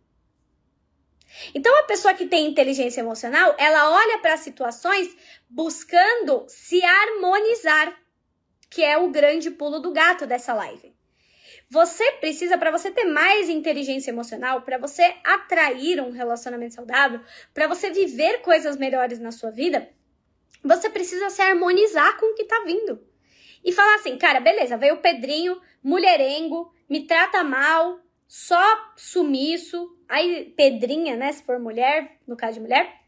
[1.53, 5.15] Então, a pessoa que tem inteligência emocional, ela olha para situações
[5.49, 7.95] buscando se harmonizar,
[8.69, 10.96] que é o grande pulo do gato dessa live.
[11.69, 17.19] Você precisa, para você ter mais inteligência emocional, para você atrair um relacionamento saudável,
[17.53, 19.89] para você viver coisas melhores na sua vida,
[20.63, 23.05] você precisa se harmonizar com o que tá vindo.
[23.65, 28.63] E falar assim, cara, beleza, veio o Pedrinho, mulherengo, me trata mal, só
[28.95, 33.01] sumiço, aí Pedrinha, né, se for mulher, no caso de mulher.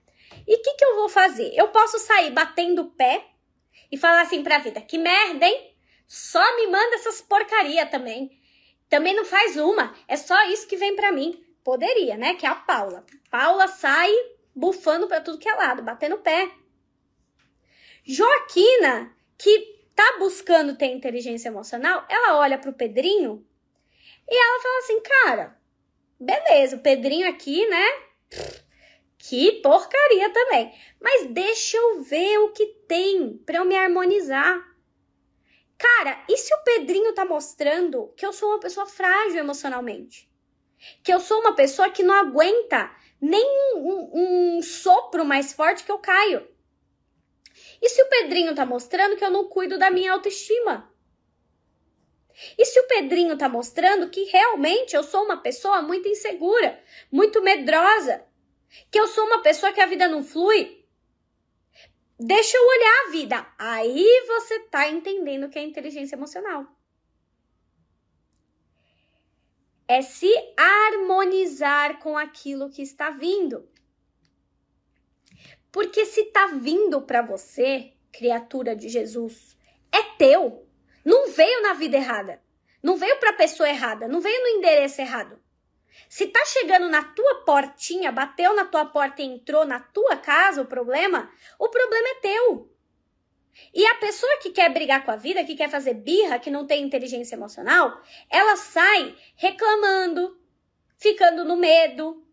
[0.46, 1.54] E o que, que eu vou fazer?
[1.56, 3.26] Eu posso sair batendo o pé
[3.90, 5.76] e falar assim pra vida, que merda, hein?
[6.08, 8.39] Só me manda essas porcaria também.
[8.90, 11.46] Também não faz uma, é só isso que vem pra mim.
[11.64, 12.34] Poderia, né?
[12.34, 13.06] Que é a Paula.
[13.30, 14.12] Paula sai
[14.56, 16.52] bufando pra tudo que é lado, batendo pé.
[18.04, 23.46] Joaquina, que tá buscando ter inteligência emocional, ela olha pro Pedrinho
[24.28, 25.60] e ela fala assim, cara,
[26.20, 27.86] beleza, o Pedrinho aqui, né?
[29.18, 30.74] Que porcaria também.
[31.00, 34.69] Mas deixa eu ver o que tem para eu me harmonizar.
[35.80, 40.30] Cara, e se o Pedrinho tá mostrando que eu sou uma pessoa frágil emocionalmente?
[41.02, 43.46] Que eu sou uma pessoa que não aguenta nem
[43.78, 46.46] um, um, sopro mais forte que eu caio.
[47.82, 50.94] E se o Pedrinho tá mostrando que eu não cuido da minha autoestima?
[52.58, 57.42] E se o Pedrinho tá mostrando que realmente eu sou uma pessoa muito insegura, muito
[57.42, 58.26] medrosa,
[58.92, 60.79] que eu sou uma pessoa que a vida não flui?
[62.20, 63.48] Deixa eu olhar a vida.
[63.58, 66.66] Aí você tá entendendo o que é inteligência emocional.
[69.88, 73.68] É se harmonizar com aquilo que está vindo.
[75.72, 79.58] Porque se tá vindo para você, criatura de Jesus,
[79.92, 80.68] é teu.
[81.06, 82.42] Não veio na vida errada.
[82.84, 85.40] Não veio para pessoa errada, não veio no endereço errado.
[86.08, 90.62] Se tá chegando na tua portinha, bateu na tua porta e entrou na tua casa
[90.62, 92.70] o problema, o problema é teu.
[93.74, 96.66] E a pessoa que quer brigar com a vida, que quer fazer birra, que não
[96.66, 100.40] tem inteligência emocional, ela sai reclamando,
[100.98, 102.26] ficando no medo.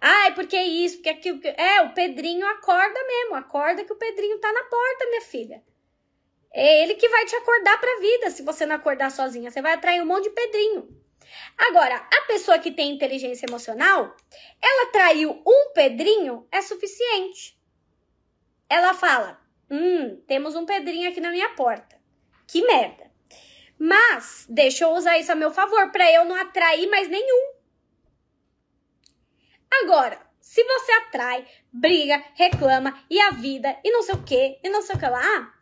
[0.00, 1.40] Ai, porque isso, porque aquilo.
[1.44, 3.34] É, o Pedrinho acorda mesmo.
[3.34, 5.62] Acorda que o Pedrinho tá na porta, minha filha.
[6.52, 9.50] É ele que vai te acordar pra vida se você não acordar sozinha.
[9.50, 11.05] Você vai atrair um monte de Pedrinho.
[11.56, 14.16] Agora, a pessoa que tem inteligência emocional,
[14.60, 17.58] ela traiu um Pedrinho, é suficiente.
[18.68, 21.96] Ela fala: Hum, temos um Pedrinho aqui na minha porta.
[22.46, 23.10] Que merda.
[23.78, 27.54] Mas, deixa eu usar isso a meu favor, para eu não atrair mais nenhum.
[29.82, 34.68] Agora, se você atrai, briga, reclama e a vida e não sei o que, e
[34.70, 35.54] não sei o que lá,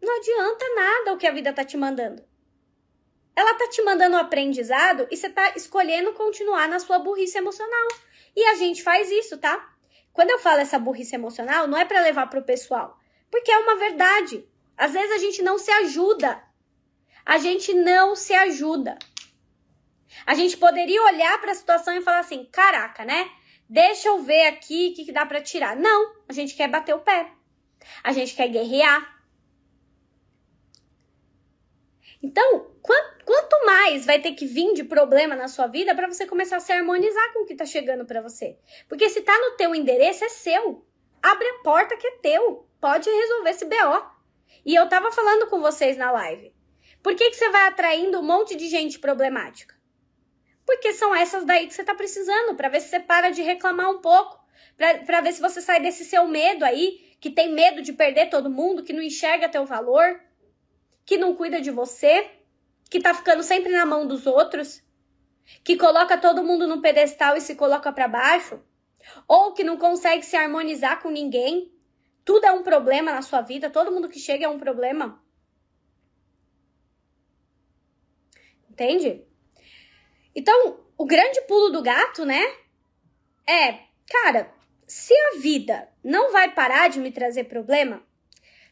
[0.00, 2.25] não adianta nada o que a vida tá te mandando.
[3.36, 7.88] Ela tá te mandando um aprendizado e você tá escolhendo continuar na sua burrice emocional.
[8.34, 9.72] E a gente faz isso, tá?
[10.12, 12.98] Quando eu falo essa burrice emocional, não é para levar pro pessoal,
[13.30, 14.48] porque é uma verdade.
[14.74, 16.42] Às vezes a gente não se ajuda.
[17.24, 18.98] A gente não se ajuda.
[20.24, 23.30] A gente poderia olhar para a situação e falar assim: caraca, né?
[23.68, 25.76] Deixa eu ver aqui o que, que dá para tirar.
[25.76, 27.30] Não, a gente quer bater o pé.
[28.02, 29.15] A gente quer guerrear.
[32.22, 33.06] Então, quanto,
[33.64, 36.72] mais vai ter que vir de problema na sua vida para você começar a se
[36.72, 38.56] harmonizar com o que tá chegando para você?
[38.88, 40.86] Porque se tá no teu endereço, é seu.
[41.22, 42.66] Abre a porta que é teu.
[42.80, 44.06] Pode resolver esse BO.
[44.64, 46.54] E eu tava falando com vocês na live.
[47.02, 49.74] Por que, que você vai atraindo um monte de gente problemática?
[50.64, 53.90] Porque são essas daí que você tá precisando, para ver se você para de reclamar
[53.90, 54.44] um pouco,
[54.76, 58.50] para ver se você sai desse seu medo aí, que tem medo de perder todo
[58.50, 60.20] mundo, que não enxerga teu valor,
[61.06, 62.28] que não cuida de você,
[62.90, 64.82] que tá ficando sempre na mão dos outros,
[65.62, 68.60] que coloca todo mundo no pedestal e se coloca para baixo,
[69.28, 71.72] ou que não consegue se harmonizar com ninguém.
[72.24, 75.24] Tudo é um problema na sua vida, todo mundo que chega é um problema.
[78.68, 79.24] Entende?
[80.34, 82.42] Então, o grande pulo do gato, né?
[83.48, 83.78] É,
[84.10, 84.52] cara,
[84.86, 88.05] se a vida não vai parar de me trazer problema,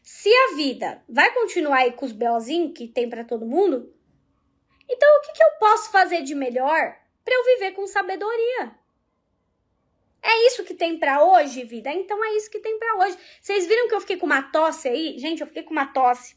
[0.05, 3.91] se a vida vai continuar aí com os belzinhos que tem para todo mundo,
[4.87, 8.75] então o que, que eu posso fazer de melhor para eu viver com sabedoria?
[10.21, 11.91] É isso que tem para hoje, vida?
[11.91, 13.17] Então é isso que tem para hoje.
[13.41, 15.17] Vocês viram que eu fiquei com uma tosse aí?
[15.17, 16.35] Gente, eu fiquei com uma tosse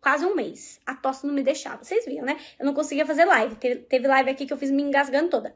[0.00, 0.80] quase um mês.
[0.84, 1.84] A tosse não me deixava.
[1.84, 2.36] Vocês viram, né?
[2.58, 3.54] Eu não conseguia fazer live.
[3.56, 5.54] Teve, teve live aqui que eu fiz me engasgando toda.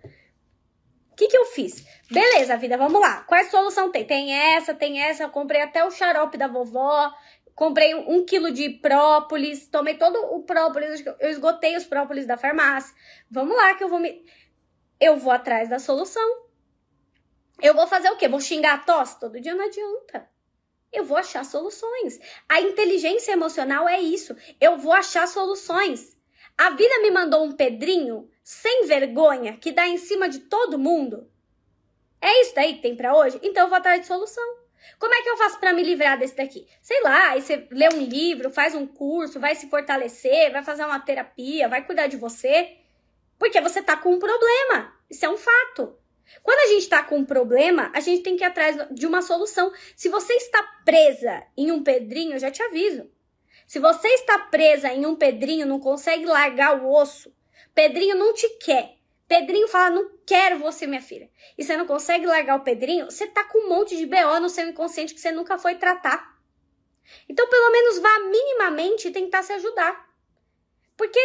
[1.17, 1.83] O que, que eu fiz?
[2.11, 3.23] Beleza, vida, vamos lá.
[3.23, 4.07] Qual solução tem?
[4.07, 5.23] Tem essa, tem essa.
[5.23, 7.11] Eu comprei até o xarope da vovó.
[7.55, 9.67] Comprei um quilo de própolis.
[9.67, 11.03] Tomei todo o própolis.
[11.19, 12.95] Eu esgotei os própolis da farmácia.
[13.31, 14.27] Vamos lá que eu vou me...
[15.01, 16.45] Eu vou atrás da solução.
[17.63, 18.29] Eu vou fazer o quê?
[18.29, 19.19] Vou xingar a tosse?
[19.19, 20.29] Todo dia não adianta.
[20.93, 22.21] Eu vou achar soluções.
[22.47, 24.37] A inteligência emocional é isso.
[24.61, 26.15] Eu vou achar soluções.
[26.59, 31.31] A vida me mandou um Pedrinho sem vergonha que dá em cima de todo mundo?
[32.21, 33.39] É isso daí que tem para hoje?
[33.43, 34.45] Então eu vou atrás de solução.
[34.99, 36.67] Como é que eu faço para me livrar desse daqui?
[36.81, 40.85] Sei lá, aí você lê um livro, faz um curso, vai se fortalecer, vai fazer
[40.85, 42.77] uma terapia, vai cuidar de você.
[43.39, 44.95] Porque você tá com um problema.
[45.11, 45.99] Isso é um fato.
[46.43, 49.21] Quando a gente está com um problema, a gente tem que ir atrás de uma
[49.21, 49.73] solução.
[49.95, 53.11] Se você está presa em um pedrinho, eu já te aviso.
[53.67, 57.35] Se você está presa em um pedrinho, não consegue largar o osso,
[57.77, 58.97] Pedrinho não te quer.
[59.29, 61.29] Pedrinho fala, não quero você, minha filha.
[61.59, 64.49] E você não consegue largar o Pedrinho, você tá com um monte de BO no
[64.49, 66.41] seu inconsciente que você nunca foi tratar.
[67.29, 70.09] Então, pelo menos vá minimamente tentar se ajudar.
[70.97, 71.21] Porque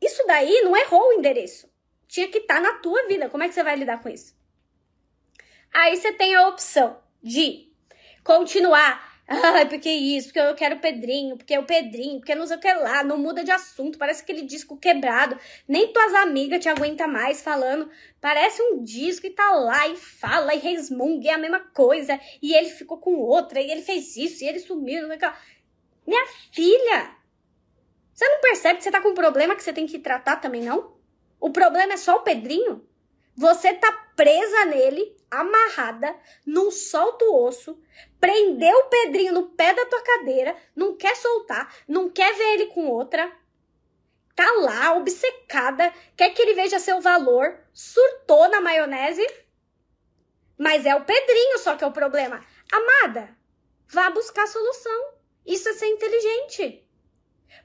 [0.00, 1.68] isso daí não errou o endereço.
[2.06, 3.28] Tinha que estar tá na tua vida.
[3.28, 4.36] Como é que você vai lidar com isso?
[5.74, 7.72] Aí você tem a opção de
[8.22, 12.46] continuar Ai, porque isso, porque eu quero o Pedrinho, porque é o Pedrinho, porque não
[12.46, 16.60] sei o que lá, não muda de assunto, parece aquele disco quebrado, nem tuas amigas
[16.60, 21.32] te aguentam mais falando, parece um disco e tá lá e fala e resmunga, é
[21.32, 25.02] a mesma coisa, e ele ficou com outra, e ele fez isso, e ele sumiu,
[25.02, 25.38] não sei o que lá.
[26.06, 27.16] Minha filha,
[28.14, 30.62] você não percebe que você tá com um problema que você tem que tratar também,
[30.62, 30.94] não?
[31.40, 32.86] O problema é só o Pedrinho?
[33.34, 36.14] Você tá presa nele, amarrada,
[36.44, 37.80] não solta o osso,
[38.20, 42.66] prendeu o Pedrinho no pé da tua cadeira, não quer soltar, não quer ver ele
[42.66, 43.30] com outra,
[44.34, 49.26] tá lá, obcecada, quer que ele veja seu valor, surtou na maionese,
[50.58, 52.44] mas é o Pedrinho só que é o problema.
[52.72, 53.36] Amada,
[53.88, 55.14] vá buscar solução.
[55.46, 56.82] Isso é ser inteligente.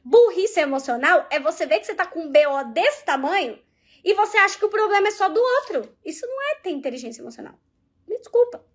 [0.04, 3.60] Burrice emocional é você ver que você tá com um BO desse tamanho
[4.04, 5.96] e você acha que o problema é só do outro.
[6.04, 7.54] Isso não é ter inteligência emocional.
[8.08, 8.66] Me desculpa.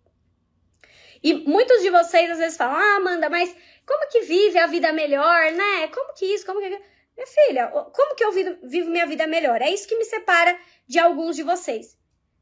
[1.22, 3.54] E muitos de vocês às vezes falam: "Ah, Amanda, mas
[3.86, 5.88] como que vive a vida melhor, né?
[5.88, 9.62] Como que isso, como que minha filha, como que eu vivo minha vida melhor?
[9.62, 11.96] É isso que me separa de alguns de vocês.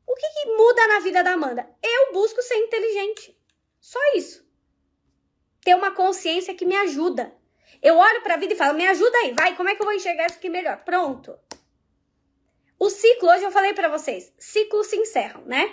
[0.07, 1.69] O que, que muda na vida da Amanda?
[1.83, 3.37] Eu busco ser inteligente.
[3.81, 4.45] Só isso.
[5.63, 7.35] Ter uma consciência que me ajuda.
[7.83, 9.87] Eu olho para a vida e falo, me ajuda aí, vai, como é que eu
[9.87, 10.85] vou enxergar isso aqui melhor?
[10.85, 11.39] Pronto.
[12.79, 15.73] O ciclo, hoje eu falei para vocês, ciclos se encerram, né?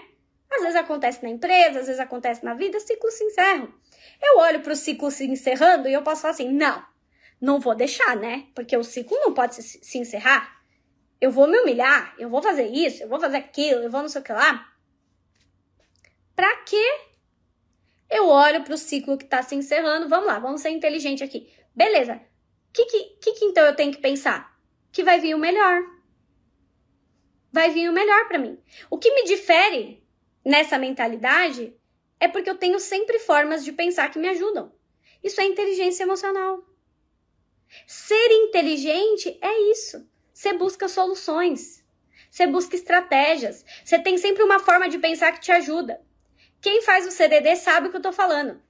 [0.51, 3.73] Às vezes acontece na empresa, às vezes acontece na vida, ciclos se encerram.
[4.21, 6.83] Eu olho para o ciclo se encerrando e eu posso falar assim, não,
[7.39, 8.47] não vou deixar, né?
[8.53, 10.61] Porque o ciclo não pode se, se encerrar.
[11.19, 14.09] Eu vou me humilhar, eu vou fazer isso, eu vou fazer aquilo, eu vou não
[14.09, 14.67] sei o que lá.
[16.35, 16.99] Pra quê?
[18.09, 20.09] Eu olho pro ciclo que tá se encerrando.
[20.09, 21.51] Vamos lá, vamos ser inteligente aqui.
[21.73, 22.15] Beleza.
[22.15, 24.57] O que, que, que então eu tenho que pensar?
[24.91, 25.81] Que vai vir o melhor.
[27.51, 28.57] Vai vir o melhor para mim.
[28.89, 30.03] O que me difere
[30.43, 31.75] nessa mentalidade
[32.19, 34.71] é porque eu tenho sempre formas de pensar que me ajudam.
[35.23, 36.63] Isso é inteligência emocional.
[37.85, 40.07] Ser inteligente é isso.
[40.31, 41.83] Você busca soluções.
[42.29, 43.65] Você busca estratégias.
[43.83, 46.01] Você tem sempre uma forma de pensar que te ajuda.
[46.61, 48.61] Quem faz o CDD sabe o que eu tô falando.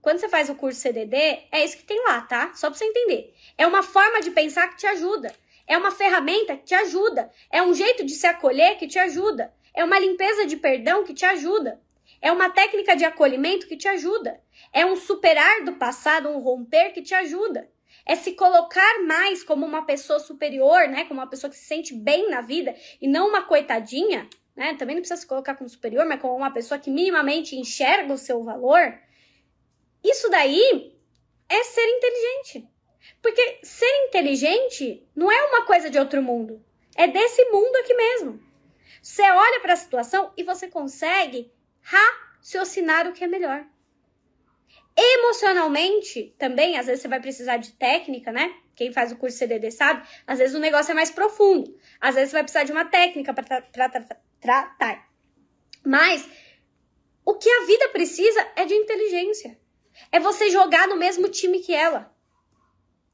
[0.00, 1.16] Quando você faz o curso CDD,
[1.50, 2.52] é isso que tem lá, tá?
[2.54, 3.34] Só pra você entender.
[3.56, 5.34] É uma forma de pensar que te ajuda.
[5.66, 7.30] É uma ferramenta que te ajuda.
[7.50, 9.52] É um jeito de se acolher que te ajuda.
[9.72, 11.80] É uma limpeza de perdão que te ajuda.
[12.20, 14.40] É uma técnica de acolhimento que te ajuda.
[14.72, 17.68] É um superar do passado, um romper que te ajuda
[18.06, 21.04] é se colocar mais como uma pessoa superior, né?
[21.04, 24.74] Como uma pessoa que se sente bem na vida e não uma coitadinha, né?
[24.74, 28.18] Também não precisa se colocar como superior, mas como uma pessoa que minimamente enxerga o
[28.18, 28.98] seu valor.
[30.02, 30.94] Isso daí
[31.48, 32.68] é ser inteligente.
[33.22, 36.64] Porque ser inteligente não é uma coisa de outro mundo.
[36.96, 38.40] É desse mundo aqui mesmo.
[39.02, 43.66] Você olha para a situação e você consegue raciocinar o que é melhor.
[44.96, 48.54] Emocionalmente, também, às vezes você vai precisar de técnica, né?
[48.76, 51.76] Quem faz o curso CDD sabe, às vezes o negócio é mais profundo.
[52.00, 53.60] Às vezes você vai precisar de uma técnica para
[54.40, 55.08] tratar.
[55.84, 56.28] Mas
[57.24, 59.58] o que a vida precisa é de inteligência.
[60.12, 62.13] É você jogar no mesmo time que ela.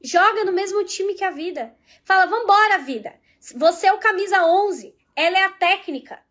[0.03, 1.76] Joga no mesmo time que a vida.
[2.05, 3.18] Fala, vambora, vida.
[3.55, 4.96] Você é o camisa 11.
[5.14, 6.24] Ela é a técnica.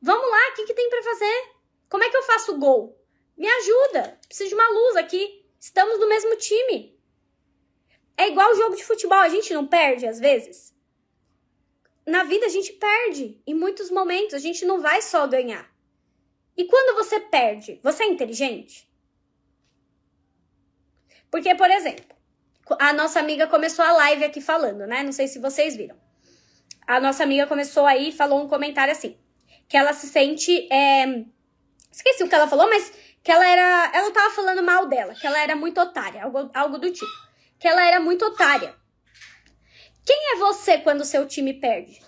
[0.00, 1.52] Vamos lá, o que, que tem para fazer?
[1.88, 2.98] Como é que eu faço gol?
[3.36, 4.18] Me ajuda.
[4.26, 5.46] Preciso de uma luz aqui.
[5.58, 6.98] Estamos no mesmo time.
[8.16, 10.74] É igual o jogo de futebol, a gente não perde às vezes?
[12.06, 13.40] Na vida a gente perde.
[13.46, 15.72] Em muitos momentos a gente não vai só ganhar.
[16.56, 18.90] E quando você perde, você é inteligente?
[21.30, 22.14] Porque, por exemplo,
[22.78, 25.02] a nossa amiga começou a live aqui falando, né?
[25.02, 25.96] Não sei se vocês viram.
[26.86, 29.16] A nossa amiga começou aí e falou um comentário assim:
[29.68, 30.68] que ela se sente.
[30.72, 31.24] É...
[31.90, 32.92] Esqueci o que ela falou, mas
[33.22, 33.90] que ela era.
[33.94, 37.10] Ela tava falando mal dela, que ela era muito otária, algo, algo do tipo.
[37.58, 38.74] Que ela era muito otária.
[40.04, 42.02] Quem é você quando seu time perde?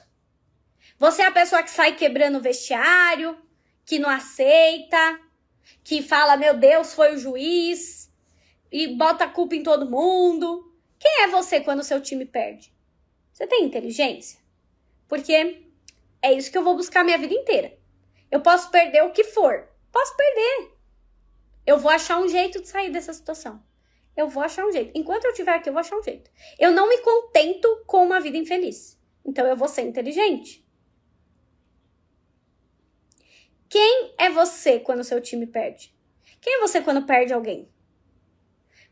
[0.99, 3.39] Você é a pessoa que sai quebrando o vestiário,
[3.85, 5.21] que não aceita,
[5.83, 8.11] que fala, meu Deus, foi o juiz,
[8.75, 10.69] e bota a culpa em todo mundo.
[10.99, 12.75] Quem é você quando o seu time perde?
[13.33, 14.41] Você tem inteligência?
[15.07, 15.63] Porque
[16.21, 17.79] é isso que eu vou buscar minha vida inteira.
[18.33, 19.69] Eu posso perder o que for.
[19.93, 20.73] Posso perder.
[21.65, 23.63] Eu vou achar um jeito de sair dessa situação.
[24.17, 24.91] Eu vou achar um jeito.
[24.93, 26.29] Enquanto eu estiver aqui, eu vou achar um jeito.
[26.59, 29.01] Eu não me contento com uma vida infeliz.
[29.25, 30.67] Então eu vou ser inteligente.
[33.69, 35.95] Quem é você quando o seu time perde?
[36.41, 37.73] Quem é você quando perde alguém?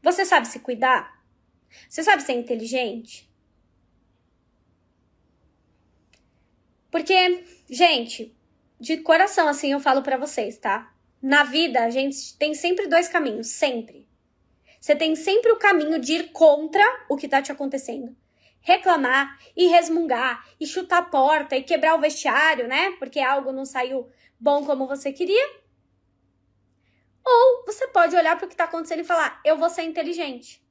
[0.03, 1.23] Você sabe se cuidar?
[1.89, 3.31] Você sabe ser inteligente?
[6.91, 8.37] Porque, gente,
[8.79, 10.93] de coração assim eu falo para vocês, tá?
[11.23, 14.09] Na vida, a gente tem sempre dois caminhos, sempre.
[14.81, 18.15] Você tem sempre o caminho de ir contra o que tá te acontecendo.
[18.61, 22.91] Reclamar e resmungar e chutar a porta e quebrar o vestiário, né?
[22.99, 25.62] Porque algo não saiu bom como você queria.
[27.25, 30.63] Ou você pode olhar para o que tá acontecendo e falar: "Eu vou ser inteligente".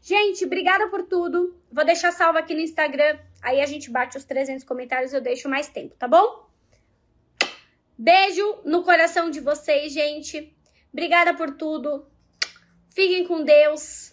[0.00, 1.56] Gente, obrigada por tudo.
[1.70, 3.18] Vou deixar salvo aqui no Instagram.
[3.40, 6.50] Aí a gente bate os 300 comentários, eu deixo mais tempo, tá bom?
[7.96, 10.56] Beijo no coração de vocês, gente.
[10.92, 12.06] Obrigada por tudo.
[12.90, 14.12] Fiquem com Deus.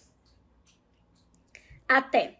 [1.88, 2.39] Até.